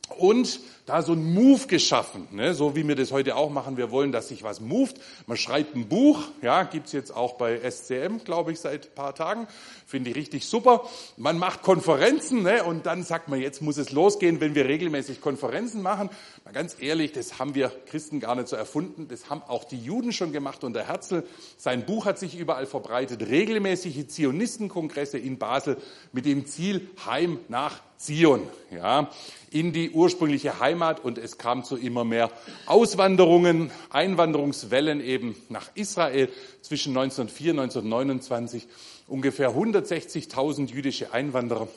[0.10, 2.54] und da so ein Move geschaffen, ne?
[2.54, 3.76] so wie wir das heute auch machen.
[3.76, 4.96] Wir wollen, dass sich was moved.
[5.28, 9.48] Man schreibt ein Buch, ja, gibt's jetzt auch bei SCM, glaube ich, seit paar Tagen.
[9.86, 10.86] Finde ich richtig super.
[11.18, 12.64] Man macht Konferenzen ne?
[12.64, 16.10] und dann sagt man, jetzt muss es losgehen, wenn wir regelmäßig Konferenzen machen.
[16.46, 19.10] Mal ganz ehrlich, das haben wir Christen gar nicht so erfunden.
[19.10, 21.24] Das haben auch die Juden schon gemacht unter Herzl.
[21.58, 23.28] Sein Buch hat sich überall verbreitet.
[23.28, 25.76] Regelmäßige Zionistenkongresse in Basel
[26.14, 29.10] mit dem Ziel Heim nach Zion, ja,
[29.50, 32.32] in die ursprüngliche Heimat und es kam zu immer mehr
[32.66, 36.30] Auswanderungen, Einwanderungswellen eben nach Israel
[36.62, 38.68] zwischen 1904 und 1929.
[39.08, 41.68] Ungefähr 160.000 jüdische Einwanderer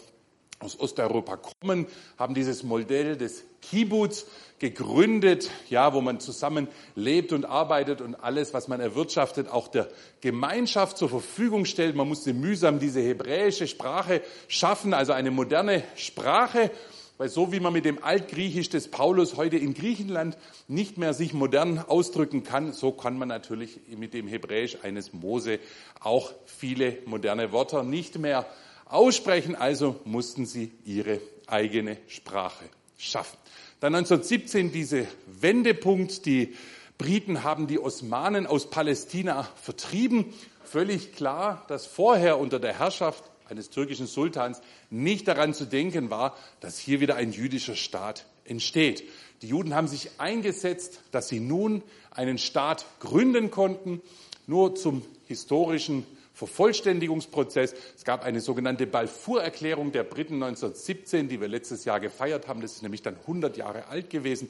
[0.58, 1.86] aus Osteuropa kommen,
[2.18, 4.26] haben dieses Modell des Kibbutz
[4.60, 9.88] gegründet, ja, wo man zusammen lebt und arbeitet und alles, was man erwirtschaftet, auch der
[10.20, 11.96] Gemeinschaft zur Verfügung stellt.
[11.96, 16.70] Man musste mühsam diese hebräische Sprache schaffen, also eine moderne Sprache,
[17.16, 20.36] weil so wie man mit dem Altgriechisch des Paulus heute in Griechenland
[20.68, 25.58] nicht mehr sich modern ausdrücken kann, so kann man natürlich mit dem Hebräisch eines Mose
[26.00, 28.46] auch viele moderne Wörter nicht mehr
[28.84, 32.64] aussprechen, also mussten sie ihre eigene Sprache
[33.00, 33.38] schaffen.
[33.80, 36.54] Dann 1917 diese Wendepunkt, die
[36.98, 40.34] Briten haben die Osmanen aus Palästina vertrieben.
[40.64, 44.60] Völlig klar, dass vorher unter der Herrschaft eines türkischen Sultans
[44.90, 49.02] nicht daran zu denken war, dass hier wieder ein jüdischer Staat entsteht.
[49.42, 54.02] Die Juden haben sich eingesetzt, dass sie nun einen Staat gründen konnten,
[54.46, 56.04] nur zum historischen
[56.40, 57.74] Vervollständigungsprozess.
[57.94, 62.62] Es gab eine sogenannte Balfour-Erklärung der Briten 1917, die wir letztes Jahr gefeiert haben.
[62.62, 64.48] Das ist nämlich dann 100 Jahre alt gewesen.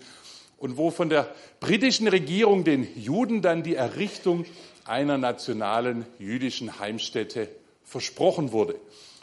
[0.57, 4.44] Und wo von der britischen Regierung den Juden dann die Errichtung
[4.85, 7.48] einer nationalen jüdischen Heimstätte
[7.83, 8.76] versprochen wurde.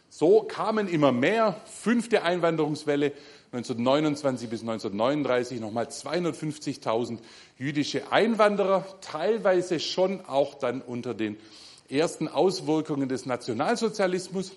[0.09, 3.13] So kamen immer mehr, fünfte Einwanderungswelle,
[3.53, 7.19] 1929 bis 1939 nochmal 250.000
[7.57, 11.37] jüdische Einwanderer, teilweise schon auch dann unter den
[11.89, 14.51] ersten Auswirkungen des Nationalsozialismus.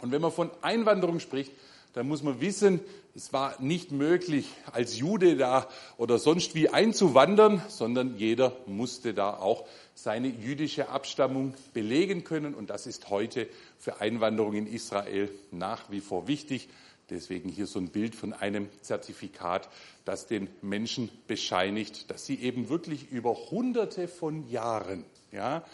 [0.00, 1.52] Und wenn man von Einwanderung spricht,
[1.94, 2.80] dann muss man wissen,
[3.14, 9.34] es war nicht möglich, als Jude da oder sonst wie einzuwandern, sondern jeder musste da
[9.34, 12.54] auch seine jüdische Abstammung belegen können.
[12.54, 13.46] Und das ist heute
[13.78, 16.68] für Einwanderung in Israel nach wie vor wichtig.
[17.10, 19.68] Deswegen hier so ein Bild von einem Zertifikat,
[20.06, 25.64] das den Menschen bescheinigt, dass sie eben wirklich über Hunderte von Jahren ja,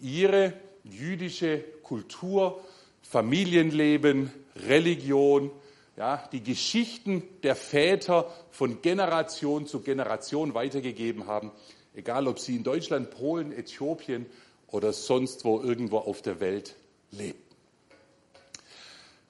[0.00, 0.52] ihre
[0.84, 2.62] jüdische Kultur,
[3.02, 4.30] Familienleben,
[4.66, 5.50] Religion,
[5.96, 11.50] ja, die Geschichten der Väter von Generation zu Generation weitergegeben haben,
[11.94, 14.26] egal ob sie in Deutschland, Polen, Äthiopien
[14.68, 16.76] oder sonst wo irgendwo auf der Welt
[17.10, 17.38] leben.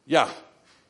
[0.05, 0.31] Ja,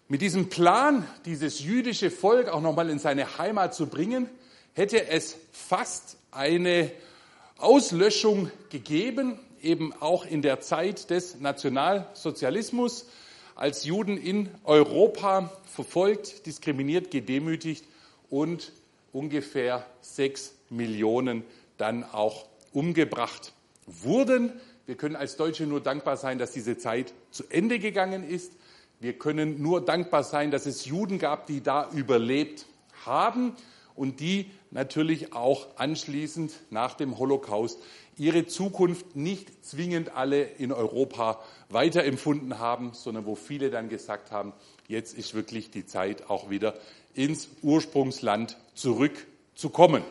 [0.09, 4.29] mit diesem Plan, dieses jüdische Volk auch nochmal in seine Heimat zu bringen,
[4.73, 6.91] hätte es fast eine
[7.59, 13.07] Auslöschung gegeben eben auch in der Zeit des Nationalsozialismus,
[13.55, 17.85] als Juden in Europa verfolgt, diskriminiert, gedemütigt
[18.31, 18.73] und
[19.13, 21.43] ungefähr sechs Millionen
[21.77, 23.53] dann auch umgebracht
[23.87, 24.53] wurden.
[24.87, 28.53] Wir können als Deutsche nur dankbar sein, dass diese Zeit zu Ende gegangen ist.
[29.01, 32.67] Wir können nur dankbar sein, dass es Juden gab, die da überlebt
[33.05, 33.55] haben
[33.95, 37.79] und die natürlich auch anschließend nach dem Holocaust
[38.19, 44.53] ihre Zukunft nicht zwingend alle in Europa weiterempfunden haben, sondern wo viele dann gesagt haben,
[44.87, 46.75] jetzt ist wirklich die Zeit, auch wieder
[47.15, 50.03] ins Ursprungsland zurückzukommen.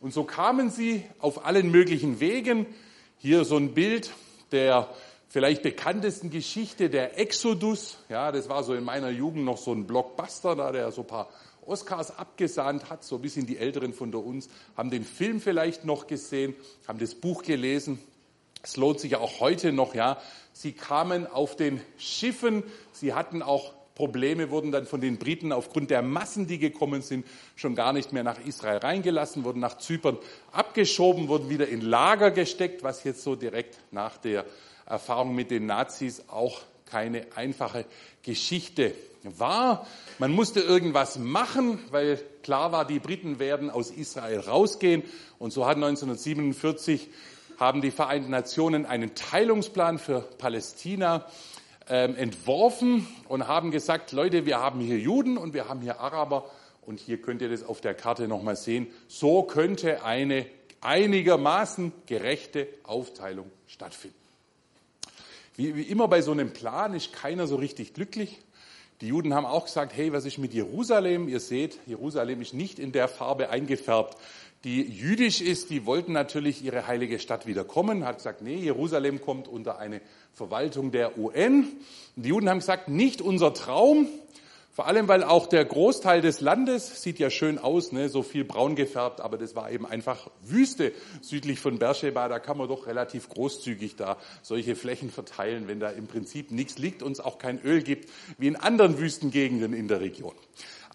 [0.00, 2.66] Und so kamen sie auf allen möglichen Wegen.
[3.18, 4.10] Hier so ein Bild
[4.52, 4.88] der
[5.28, 7.98] vielleicht bekanntesten Geschichte, der Exodus.
[8.08, 11.06] Ja, das war so in meiner Jugend noch so ein Blockbuster, da der so ein
[11.06, 11.28] paar
[11.66, 16.06] Oscars abgesahnt hat, so ein bisschen die Älteren von uns, haben den Film vielleicht noch
[16.06, 16.54] gesehen,
[16.86, 17.98] haben das Buch gelesen.
[18.62, 20.18] Es lohnt sich ja auch heute noch, ja.
[20.52, 25.90] Sie kamen auf den Schiffen, sie hatten auch Probleme, wurden dann von den Briten aufgrund
[25.90, 30.18] der Massen, die gekommen sind, schon gar nicht mehr nach Israel reingelassen, wurden nach Zypern
[30.50, 34.44] abgeschoben, wurden wieder in Lager gesteckt, was jetzt so direkt nach der
[34.86, 37.84] Erfahrung mit den Nazis auch keine einfache
[38.22, 38.94] Geschichte
[39.38, 39.86] war.
[40.18, 45.02] Man musste irgendwas machen, weil klar war, die Briten werden aus Israel rausgehen.
[45.38, 47.08] Und so hat 1947
[47.58, 51.26] haben die Vereinten Nationen einen Teilungsplan für Palästina
[51.88, 56.50] ähm, entworfen und haben gesagt, Leute, wir haben hier Juden und wir haben hier Araber
[56.82, 58.88] und hier könnt ihr das auf der Karte nochmal sehen.
[59.08, 60.46] So könnte eine
[60.80, 64.16] einigermaßen gerechte Aufteilung stattfinden.
[65.56, 68.40] Wie, wie immer bei so einem Plan ist keiner so richtig glücklich.
[69.00, 71.28] Die Juden haben auch gesagt, hey, was ist mit Jerusalem?
[71.28, 74.16] Ihr seht, Jerusalem ist nicht in der Farbe eingefärbt,
[74.62, 75.70] die jüdisch ist.
[75.70, 80.00] Die wollten natürlich ihre heilige Stadt wieder kommen, hat gesagt, nee, Jerusalem kommt unter eine
[80.32, 81.66] Verwaltung der UN.
[82.16, 84.06] Und die Juden haben gesagt, nicht unser Traum,
[84.74, 88.42] vor allem, weil auch der Großteil des Landes sieht ja schön aus, ne, so viel
[88.42, 92.26] braun gefärbt, aber das war eben einfach Wüste südlich von Beersheba.
[92.26, 96.76] Da kann man doch relativ großzügig da solche Flächen verteilen, wenn da im Prinzip nichts
[96.76, 100.34] liegt und es auch kein Öl gibt, wie in anderen Wüstengegenden in der Region.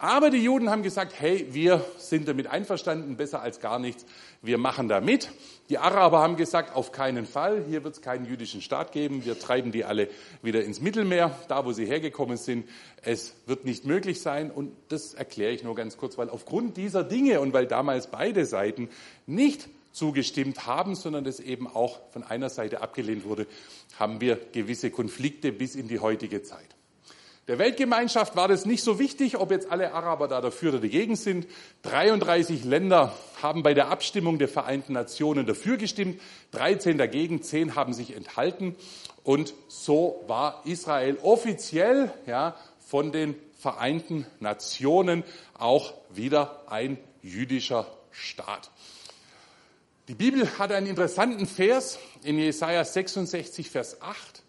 [0.01, 4.05] Aber die Juden haben gesagt, hey, wir sind damit einverstanden, besser als gar nichts,
[4.41, 5.29] wir machen da mit.
[5.67, 9.37] Die Araber haben gesagt, auf keinen Fall, hier wird es keinen jüdischen Staat geben, wir
[9.37, 10.07] treiben die alle
[10.41, 12.69] wieder ins Mittelmeer, da wo sie hergekommen sind.
[13.03, 17.03] Es wird nicht möglich sein und das erkläre ich nur ganz kurz, weil aufgrund dieser
[17.03, 18.87] Dinge und weil damals beide Seiten
[19.25, 23.47] nicht zugestimmt haben, sondern das eben auch von einer Seite abgelehnt wurde,
[23.99, 26.78] haben wir gewisse Konflikte bis in die heutige Zeit.
[27.49, 31.15] Der Weltgemeinschaft war das nicht so wichtig, ob jetzt alle Araber da dafür oder dagegen
[31.15, 31.47] sind.
[31.81, 37.93] 33 Länder haben bei der Abstimmung der Vereinten Nationen dafür gestimmt, 13 dagegen, 10 haben
[37.93, 38.75] sich enthalten.
[39.23, 45.23] Und so war Israel offiziell ja, von den Vereinten Nationen
[45.57, 48.69] auch wieder ein jüdischer Staat.
[50.07, 54.43] Die Bibel hat einen interessanten Vers in Jesaja 66, Vers 8,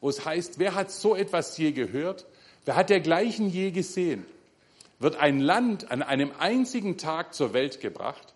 [0.00, 2.24] wo es heißt, wer hat so etwas je gehört?
[2.66, 4.26] Wer hat dergleichen je gesehen?
[4.98, 8.34] Wird ein Land an einem einzigen Tag zur Welt gebracht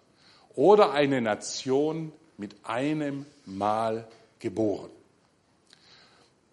[0.55, 4.07] oder eine Nation mit einem Mal
[4.39, 4.91] geboren?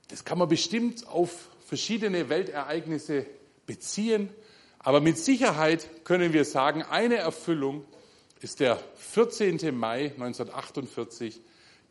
[0.08, 3.28] Das kann man bestimmt auf verschiedene Weltereignisse
[3.68, 4.30] beziehen,
[4.80, 7.86] aber mit Sicherheit können wir sagen, eine Erfüllung
[8.42, 9.78] ist der 14.
[9.78, 11.42] Mai 1948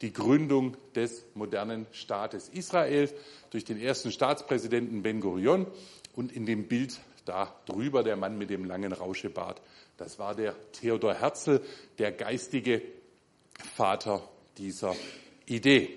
[0.02, 3.08] die Gründung des modernen Staates Israel
[3.50, 5.66] durch den ersten Staatspräsidenten Ben Gurion
[6.14, 9.60] und in dem Bild da drüber der Mann mit dem langen Rauschebart.
[9.96, 11.60] Das war der Theodor Herzl,
[11.98, 12.82] der geistige
[13.74, 14.28] Vater
[14.58, 14.94] dieser
[15.46, 15.96] Idee.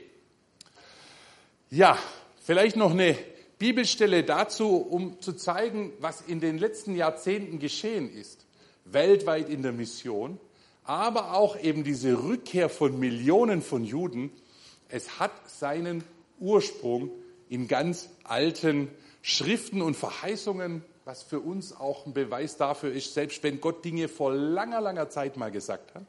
[1.69, 1.97] Ja,
[2.41, 3.15] vielleicht noch eine
[3.59, 8.45] Bibelstelle dazu, um zu zeigen, was in den letzten Jahrzehnten geschehen ist,
[8.85, 10.39] weltweit in der Mission
[10.89, 14.31] aber auch eben diese Rückkehr von Millionen von Juden,
[14.87, 16.03] es hat seinen
[16.39, 17.11] Ursprung
[17.47, 18.87] in ganz alten
[19.21, 24.07] Schriften und Verheißungen, was für uns auch ein Beweis dafür ist, selbst wenn Gott Dinge
[24.07, 26.07] vor langer, langer Zeit mal gesagt hat,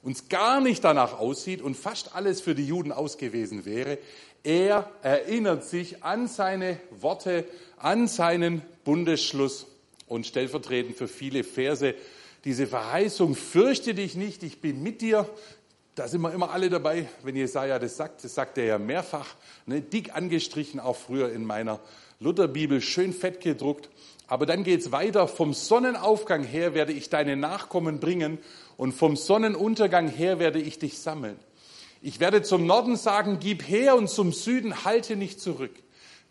[0.00, 3.98] uns gar nicht danach aussieht und fast alles für die Juden ausgewesen wäre,
[4.44, 9.66] er erinnert sich an seine Worte, an seinen Bundesschluss
[10.06, 11.96] und stellvertretend für viele Verse
[12.44, 15.28] diese Verheißung, fürchte dich nicht, ich bin mit dir,
[15.94, 18.24] da sind wir immer alle dabei, wenn Jesaja das sagt.
[18.24, 19.34] Das sagt er ja mehrfach,
[19.66, 21.80] ne, dick angestrichen, auch früher in meiner
[22.20, 23.90] Lutherbibel, schön fett gedruckt.
[24.26, 25.26] Aber dann geht's weiter.
[25.26, 28.38] Vom Sonnenaufgang her werde ich deine Nachkommen bringen
[28.76, 31.36] und vom Sonnenuntergang her werde ich dich sammeln.
[32.00, 35.74] Ich werde zum Norden sagen, gib her und zum Süden halte nicht zurück.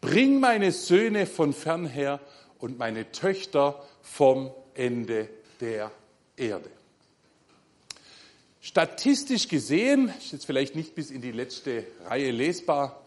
[0.01, 2.21] Bring meine Söhne von fern her
[2.57, 5.29] und meine Töchter vom Ende
[5.59, 5.91] der
[6.39, 6.69] Erde.
[8.61, 13.03] Statistisch gesehen, ist jetzt vielleicht nicht bis in die letzte Reihe lesbar,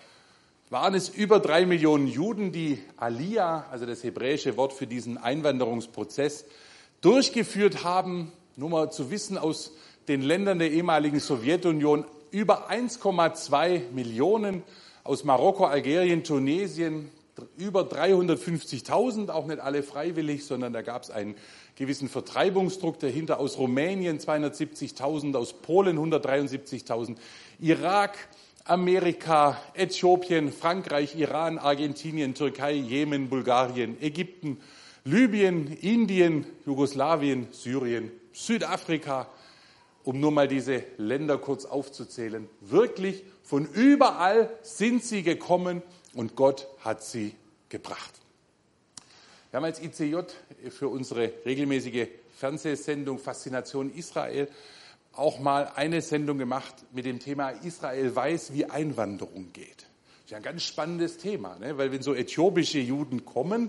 [0.70, 6.47] waren es über drei Millionen Juden, die Aliyah, also das hebräische Wort für diesen Einwanderungsprozess,
[7.03, 8.33] durchgeführt haben.
[8.57, 9.72] Nur mal zu wissen, aus
[10.09, 14.62] den Ländern der ehemaligen Sowjetunion über 1,2 Millionen,
[15.05, 17.11] aus Marokko, Algerien, Tunesien
[17.57, 21.35] über 350.000, auch nicht alle freiwillig, sondern da gab es einen
[21.77, 27.16] gewissen Vertreibungsdruck dahinter, aus Rumänien 270.000, aus Polen 173.000,
[27.61, 28.16] Irak,
[28.64, 34.61] Amerika, Äthiopien, Frankreich, Iran, Argentinien, Türkei, Jemen, Bulgarien, Ägypten,
[35.05, 39.29] Libyen, Indien, Jugoslawien, Syrien, Südafrika,
[40.05, 42.49] um nur mal diese Länder kurz aufzuzählen.
[42.61, 45.83] Wirklich von überall sind sie gekommen
[46.14, 47.35] und Gott hat sie
[47.68, 48.22] gebracht.
[49.53, 50.16] Wir haben als ICJ
[50.70, 52.07] für unsere regelmäßige
[52.38, 54.48] Fernsehsendung Faszination Israel
[55.12, 59.76] auch mal eine Sendung gemacht mit dem Thema Israel weiß, wie Einwanderung geht.
[59.76, 61.76] Das ist ja ein ganz spannendes Thema, ne?
[61.76, 63.68] weil wenn so äthiopische Juden kommen,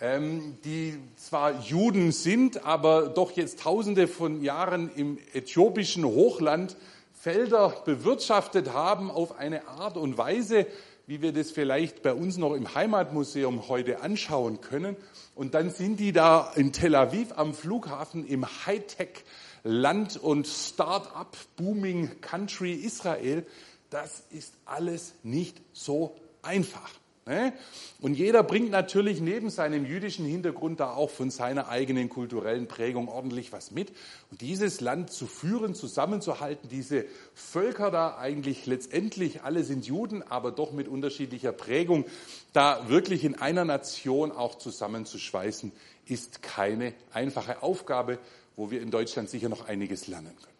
[0.00, 6.76] ähm, die zwar Juden sind, aber doch jetzt tausende von Jahren im äthiopischen Hochland
[7.12, 10.68] Felder bewirtschaftet haben auf eine Art und Weise,
[11.06, 14.96] wie wir das vielleicht bei uns noch im Heimatmuseum heute anschauen können.
[15.34, 19.24] Und dann sind die da in Tel Aviv am Flughafen im Hightech
[19.62, 23.46] Land und Start-up Booming Country Israel.
[23.90, 26.90] Das ist alles nicht so einfach.
[27.26, 27.54] Ne?
[28.00, 33.08] Und jeder bringt natürlich neben seinem jüdischen Hintergrund da auch von seiner eigenen kulturellen Prägung
[33.08, 33.92] ordentlich was mit.
[34.30, 40.52] Und dieses Land zu führen, zusammenzuhalten, diese Völker da eigentlich letztendlich, alle sind Juden, aber
[40.52, 42.04] doch mit unterschiedlicher Prägung,
[42.52, 45.72] da wirklich in einer Nation auch zusammenzuschweißen,
[46.06, 48.18] ist keine einfache Aufgabe,
[48.54, 50.54] wo wir in Deutschland sicher noch einiges lernen können.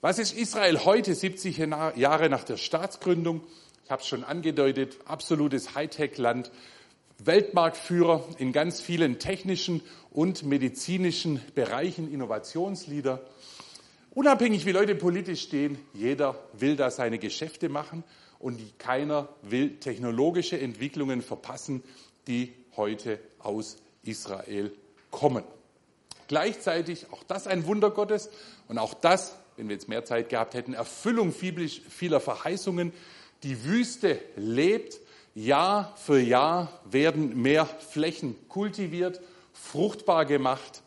[0.00, 1.56] Was ist Israel heute, 70
[1.96, 3.40] Jahre nach der Staatsgründung?
[3.88, 6.52] Ich habe es schon angedeutet, absolutes Hightech-Land,
[7.24, 9.80] Weltmarktführer in ganz vielen technischen
[10.10, 13.22] und medizinischen Bereichen, Innovationsleader.
[14.10, 18.04] Unabhängig wie Leute politisch stehen, jeder will da seine Geschäfte machen
[18.38, 21.82] und keiner will technologische Entwicklungen verpassen,
[22.26, 24.70] die heute aus Israel
[25.10, 25.44] kommen.
[26.26, 28.28] Gleichzeitig, auch das ein Wunder Gottes
[28.68, 32.92] und auch das, wenn wir jetzt mehr Zeit gehabt hätten, Erfüllung vieler Verheißungen,
[33.42, 35.00] die Wüste lebt.
[35.34, 39.20] Jahr für Jahr werden mehr Flächen kultiviert,
[39.52, 40.82] fruchtbar gemacht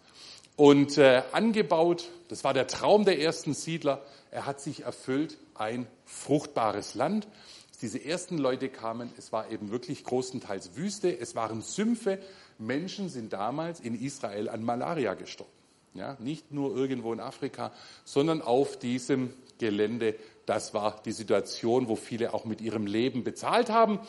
[0.57, 2.09] und äh, angebaut.
[2.27, 4.01] Das war der Traum der ersten Siedler.
[4.29, 7.27] Er hat sich erfüllt, ein fruchtbares Land.
[7.69, 12.19] Als diese ersten Leute kamen, es war eben wirklich großenteils Wüste, es waren Sümpfe.
[12.57, 15.51] Menschen sind damals in Israel an Malaria gestorben.
[15.93, 17.73] Ja, nicht nur irgendwo in Afrika,
[18.05, 20.15] sondern auf diesem Gelände
[20.45, 23.99] das war die Situation, wo viele auch mit ihrem Leben bezahlt haben.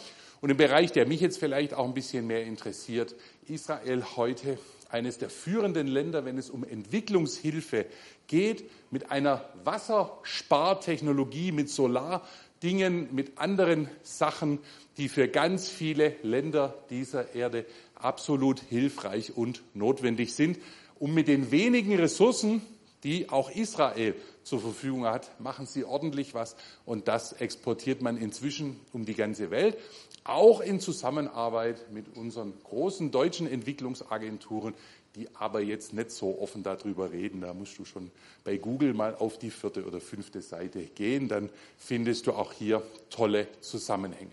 [0.41, 3.15] Und im Bereich, der mich jetzt vielleicht auch ein bisschen mehr interessiert,
[3.47, 4.59] Israel heute
[4.91, 7.87] eines der führenden Länder, wenn es um Entwicklungshilfe
[8.27, 14.59] geht, mit einer Wasserspartechnologie, mit Solardingen, mit anderen Sachen,
[14.99, 17.65] die für ganz viele Länder dieser Erde
[17.95, 20.59] absolut hilfreich und notwendig sind,
[20.99, 22.63] um mit den wenigen Ressourcen,
[23.05, 28.81] die auch Israel zur Verfügung hat, machen sie ordentlich was und das exportiert man inzwischen
[28.93, 29.77] um die ganze Welt,
[30.25, 34.75] auch in Zusammenarbeit mit unseren großen deutschen Entwicklungsagenturen,
[35.17, 37.41] die aber jetzt nicht so offen darüber reden.
[37.41, 38.11] Da musst du schon
[38.45, 42.83] bei Google mal auf die vierte oder fünfte Seite gehen, dann findest du auch hier
[43.11, 44.31] tolle Zusammenhänge.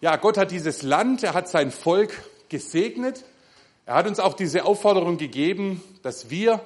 [0.00, 2.12] Ja, Gott hat dieses Land, er hat sein Volk
[2.48, 3.24] gesegnet.
[3.86, 6.60] Er hat uns auch diese Aufforderung gegeben, dass wir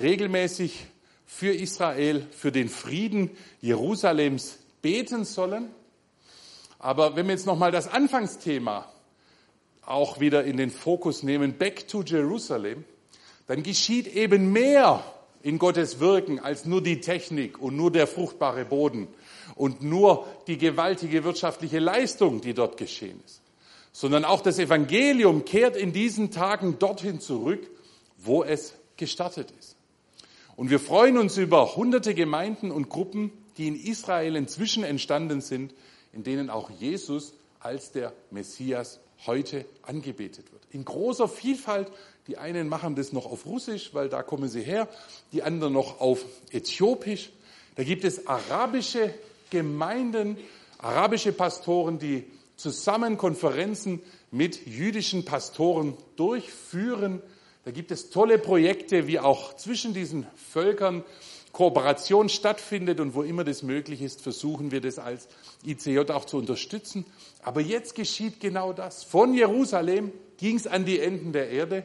[0.00, 0.86] regelmäßig
[1.26, 3.30] für Israel, für den Frieden
[3.60, 5.70] Jerusalems beten sollen.
[6.78, 8.90] Aber wenn wir jetzt nochmal das Anfangsthema
[9.86, 12.84] auch wieder in den Fokus nehmen, Back to Jerusalem,
[13.46, 15.04] dann geschieht eben mehr
[15.42, 19.08] in Gottes Wirken als nur die Technik und nur der fruchtbare Boden
[19.54, 23.42] und nur die gewaltige wirtschaftliche Leistung, die dort geschehen ist,
[23.92, 27.70] sondern auch das Evangelium kehrt in diesen Tagen dorthin zurück,
[28.16, 29.76] wo es gestartet ist.
[30.56, 35.74] Und wir freuen uns über hunderte Gemeinden und Gruppen, die in Israel inzwischen entstanden sind,
[36.12, 40.62] in denen auch Jesus als der Messias heute angebetet wird.
[40.70, 41.90] In großer Vielfalt.
[42.26, 44.88] Die einen machen das noch auf Russisch, weil da kommen sie her,
[45.32, 47.30] die anderen noch auf Äthiopisch.
[47.76, 49.12] Da gibt es arabische
[49.50, 50.38] Gemeinden,
[50.78, 52.24] arabische Pastoren, die
[52.56, 54.00] zusammen Konferenzen
[54.30, 57.20] mit jüdischen Pastoren durchführen
[57.64, 61.04] da gibt es tolle Projekte, wie auch zwischen diesen Völkern
[61.52, 65.28] Kooperation stattfindet und wo immer das möglich ist, versuchen wir das als
[65.64, 67.06] ICJ auch zu unterstützen.
[67.42, 69.04] Aber jetzt geschieht genau das.
[69.04, 71.84] Von Jerusalem ging es an die Enden der Erde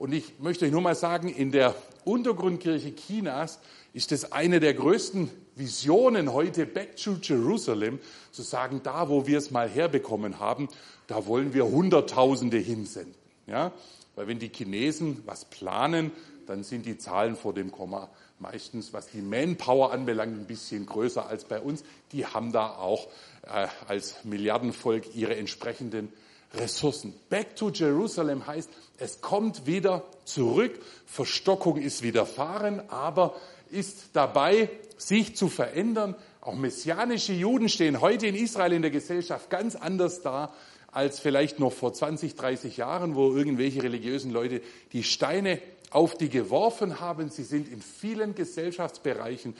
[0.00, 3.58] Und ich möchte euch nur mal sagen, in der Untergrundkirche Chinas
[3.92, 7.98] ist es eine der größten Visionen heute, Back to Jerusalem,
[8.32, 10.68] zu sagen, da wo wir es mal herbekommen haben,
[11.06, 13.14] da wollen wir Hunderttausende hinsenden.
[13.46, 13.72] Ja?
[14.20, 16.12] Weil wenn die Chinesen was planen,
[16.46, 21.26] dann sind die Zahlen vor dem Komma meistens, was die Manpower anbelangt, ein bisschen größer
[21.26, 21.84] als bei uns.
[22.12, 23.08] Die haben da auch
[23.44, 26.12] äh, als Milliardenvolk ihre entsprechenden
[26.52, 27.14] Ressourcen.
[27.30, 28.68] Back to Jerusalem heißt,
[28.98, 33.34] es kommt wieder zurück, Verstockung ist widerfahren, aber
[33.70, 34.68] ist dabei,
[34.98, 36.14] sich zu verändern.
[36.42, 40.52] Auch messianische Juden stehen heute in Israel in der Gesellschaft ganz anders da
[40.92, 44.60] als vielleicht noch vor 20, 30 Jahren, wo irgendwelche religiösen Leute
[44.92, 45.60] die Steine
[45.90, 47.30] auf die geworfen haben.
[47.30, 49.54] Sie sind in vielen Gesellschaftsbereichen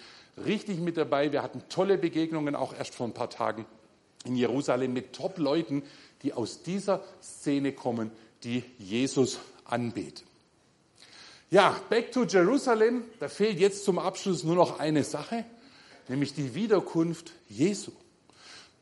[0.44, 1.32] richtig mit dabei.
[1.32, 3.66] Wir hatten tolle Begegnungen auch erst vor ein paar Tagen
[4.24, 5.82] in Jerusalem mit Top-Leuten,
[6.22, 8.10] die aus dieser Szene kommen,
[8.44, 10.24] die Jesus anbeten.
[11.50, 13.04] Ja, back to Jerusalem.
[13.18, 15.44] Da fehlt jetzt zum Abschluss nur noch eine Sache,
[16.08, 17.90] nämlich die Wiederkunft Jesu.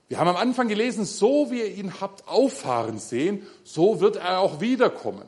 [0.08, 4.40] Wir haben am Anfang gelesen, so wie ihr ihn habt auffahren sehen, so wird er
[4.40, 5.26] auch wiederkommen.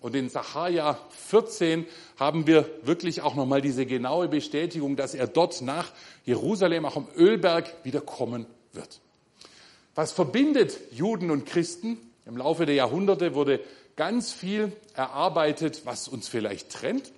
[0.00, 1.86] Und in Sacharja 14
[2.18, 5.90] haben wir wirklich auch nochmal diese genaue Bestätigung, dass er dort nach
[6.24, 9.00] Jerusalem, auch am Ölberg, wiederkommen wird.
[9.94, 11.98] Was verbindet Juden und Christen?
[12.26, 13.60] Im Laufe der Jahrhunderte wurde
[13.96, 17.10] ganz viel erarbeitet, was uns vielleicht trennt.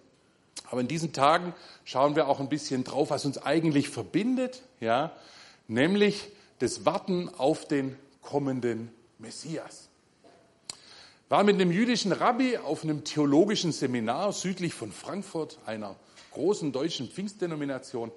[0.70, 1.54] Aber in diesen Tagen
[1.84, 5.12] schauen wir auch ein bisschen drauf, was uns eigentlich verbindet, ja,
[5.66, 6.30] nämlich
[6.61, 9.88] das Warten auf den kommenden Messias.
[11.28, 15.96] War mit einem jüdischen Rabbi auf einem theologischen Seminar südlich von Frankfurt, einer
[16.32, 18.11] großen deutschen Pfingstdenomination.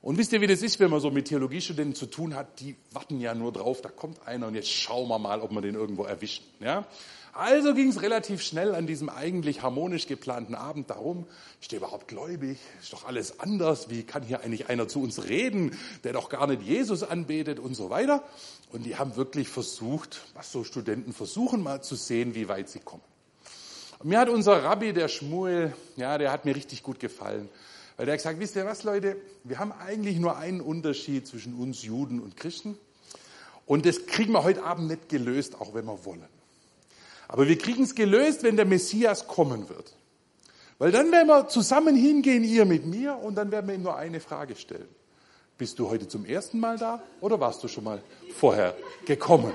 [0.00, 2.60] Und wisst ihr, wie das ist, wenn man so mit Theologiestudenten zu tun hat?
[2.60, 5.60] Die warten ja nur drauf, da kommt einer und jetzt schauen wir mal, ob wir
[5.60, 6.44] den irgendwo erwischen.
[6.60, 6.86] Ja?
[7.32, 11.26] Also ging es relativ schnell an diesem eigentlich harmonisch geplanten Abend darum,
[11.60, 12.58] ist der überhaupt gläubig?
[12.80, 13.90] Ist doch alles anders?
[13.90, 17.74] Wie kann hier eigentlich einer zu uns reden, der doch gar nicht Jesus anbetet und
[17.74, 18.22] so weiter?
[18.72, 22.80] Und die haben wirklich versucht, was so Studenten versuchen, mal zu sehen, wie weit sie
[22.80, 23.02] kommen.
[23.98, 27.48] Und mir hat unser Rabbi, der Schmuel, ja, der hat mir richtig gut gefallen.
[27.96, 31.54] Weil der hat gesagt, wisst ihr was, Leute, wir haben eigentlich nur einen Unterschied zwischen
[31.54, 32.78] uns Juden und Christen.
[33.66, 36.37] Und das kriegen wir heute Abend nicht gelöst, auch wenn wir wollen.
[37.28, 39.94] Aber wir kriegen es gelöst, wenn der Messias kommen wird.
[40.78, 43.96] Weil dann werden wir zusammen hingehen, ihr mit mir, und dann werden wir ihm nur
[43.96, 44.88] eine Frage stellen.
[45.58, 48.00] Bist du heute zum ersten Mal da oder warst du schon mal
[48.36, 49.52] vorher gekommen?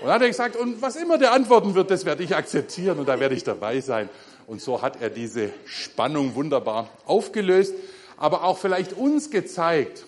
[0.00, 2.98] Und dann hat er gesagt, und was immer der antworten wird, das werde ich akzeptieren
[2.98, 4.08] und da werde ich dabei sein.
[4.46, 7.74] Und so hat er diese Spannung wunderbar aufgelöst,
[8.18, 10.04] aber auch vielleicht uns gezeigt,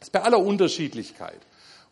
[0.00, 1.38] dass bei aller Unterschiedlichkeit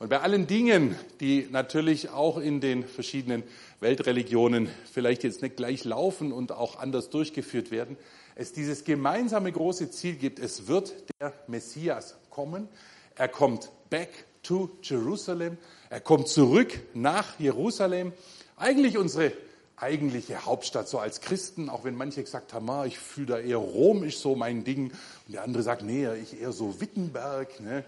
[0.01, 3.43] und bei allen Dingen, die natürlich auch in den verschiedenen
[3.81, 7.99] Weltreligionen vielleicht jetzt nicht gleich laufen und auch anders durchgeführt werden,
[8.35, 12.67] es dieses gemeinsame große Ziel gibt, es wird der Messias kommen.
[13.15, 14.09] Er kommt back
[14.43, 15.59] to Jerusalem.
[15.91, 18.15] Er kommt zurück nach Jerusalem.
[18.57, 19.33] Eigentlich unsere
[19.77, 23.59] eigentliche Hauptstadt, so als Christen, auch wenn manche gesagt haben, ah, ich fühle da eher
[23.59, 24.93] Rom ist so mein Ding.
[25.27, 27.61] Und der andere sagt, nee, ich eher so Wittenberg.
[27.61, 27.85] Ne?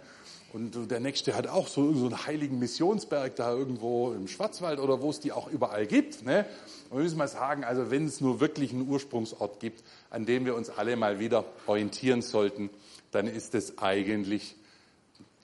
[0.52, 5.00] Und der nächste hat auch so, so einen heiligen Missionsberg da irgendwo im Schwarzwald oder
[5.00, 6.26] wo es die auch überall gibt.
[6.26, 6.44] Ne?
[6.90, 10.44] Und wir müssen mal sagen, also wenn es nur wirklich einen Ursprungsort gibt, an dem
[10.44, 12.68] wir uns alle mal wieder orientieren sollten,
[13.12, 14.54] dann ist es eigentlich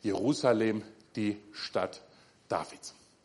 [0.02, 0.82] Jerusalem,
[1.16, 2.02] die Stadt
[2.48, 2.94] Davids.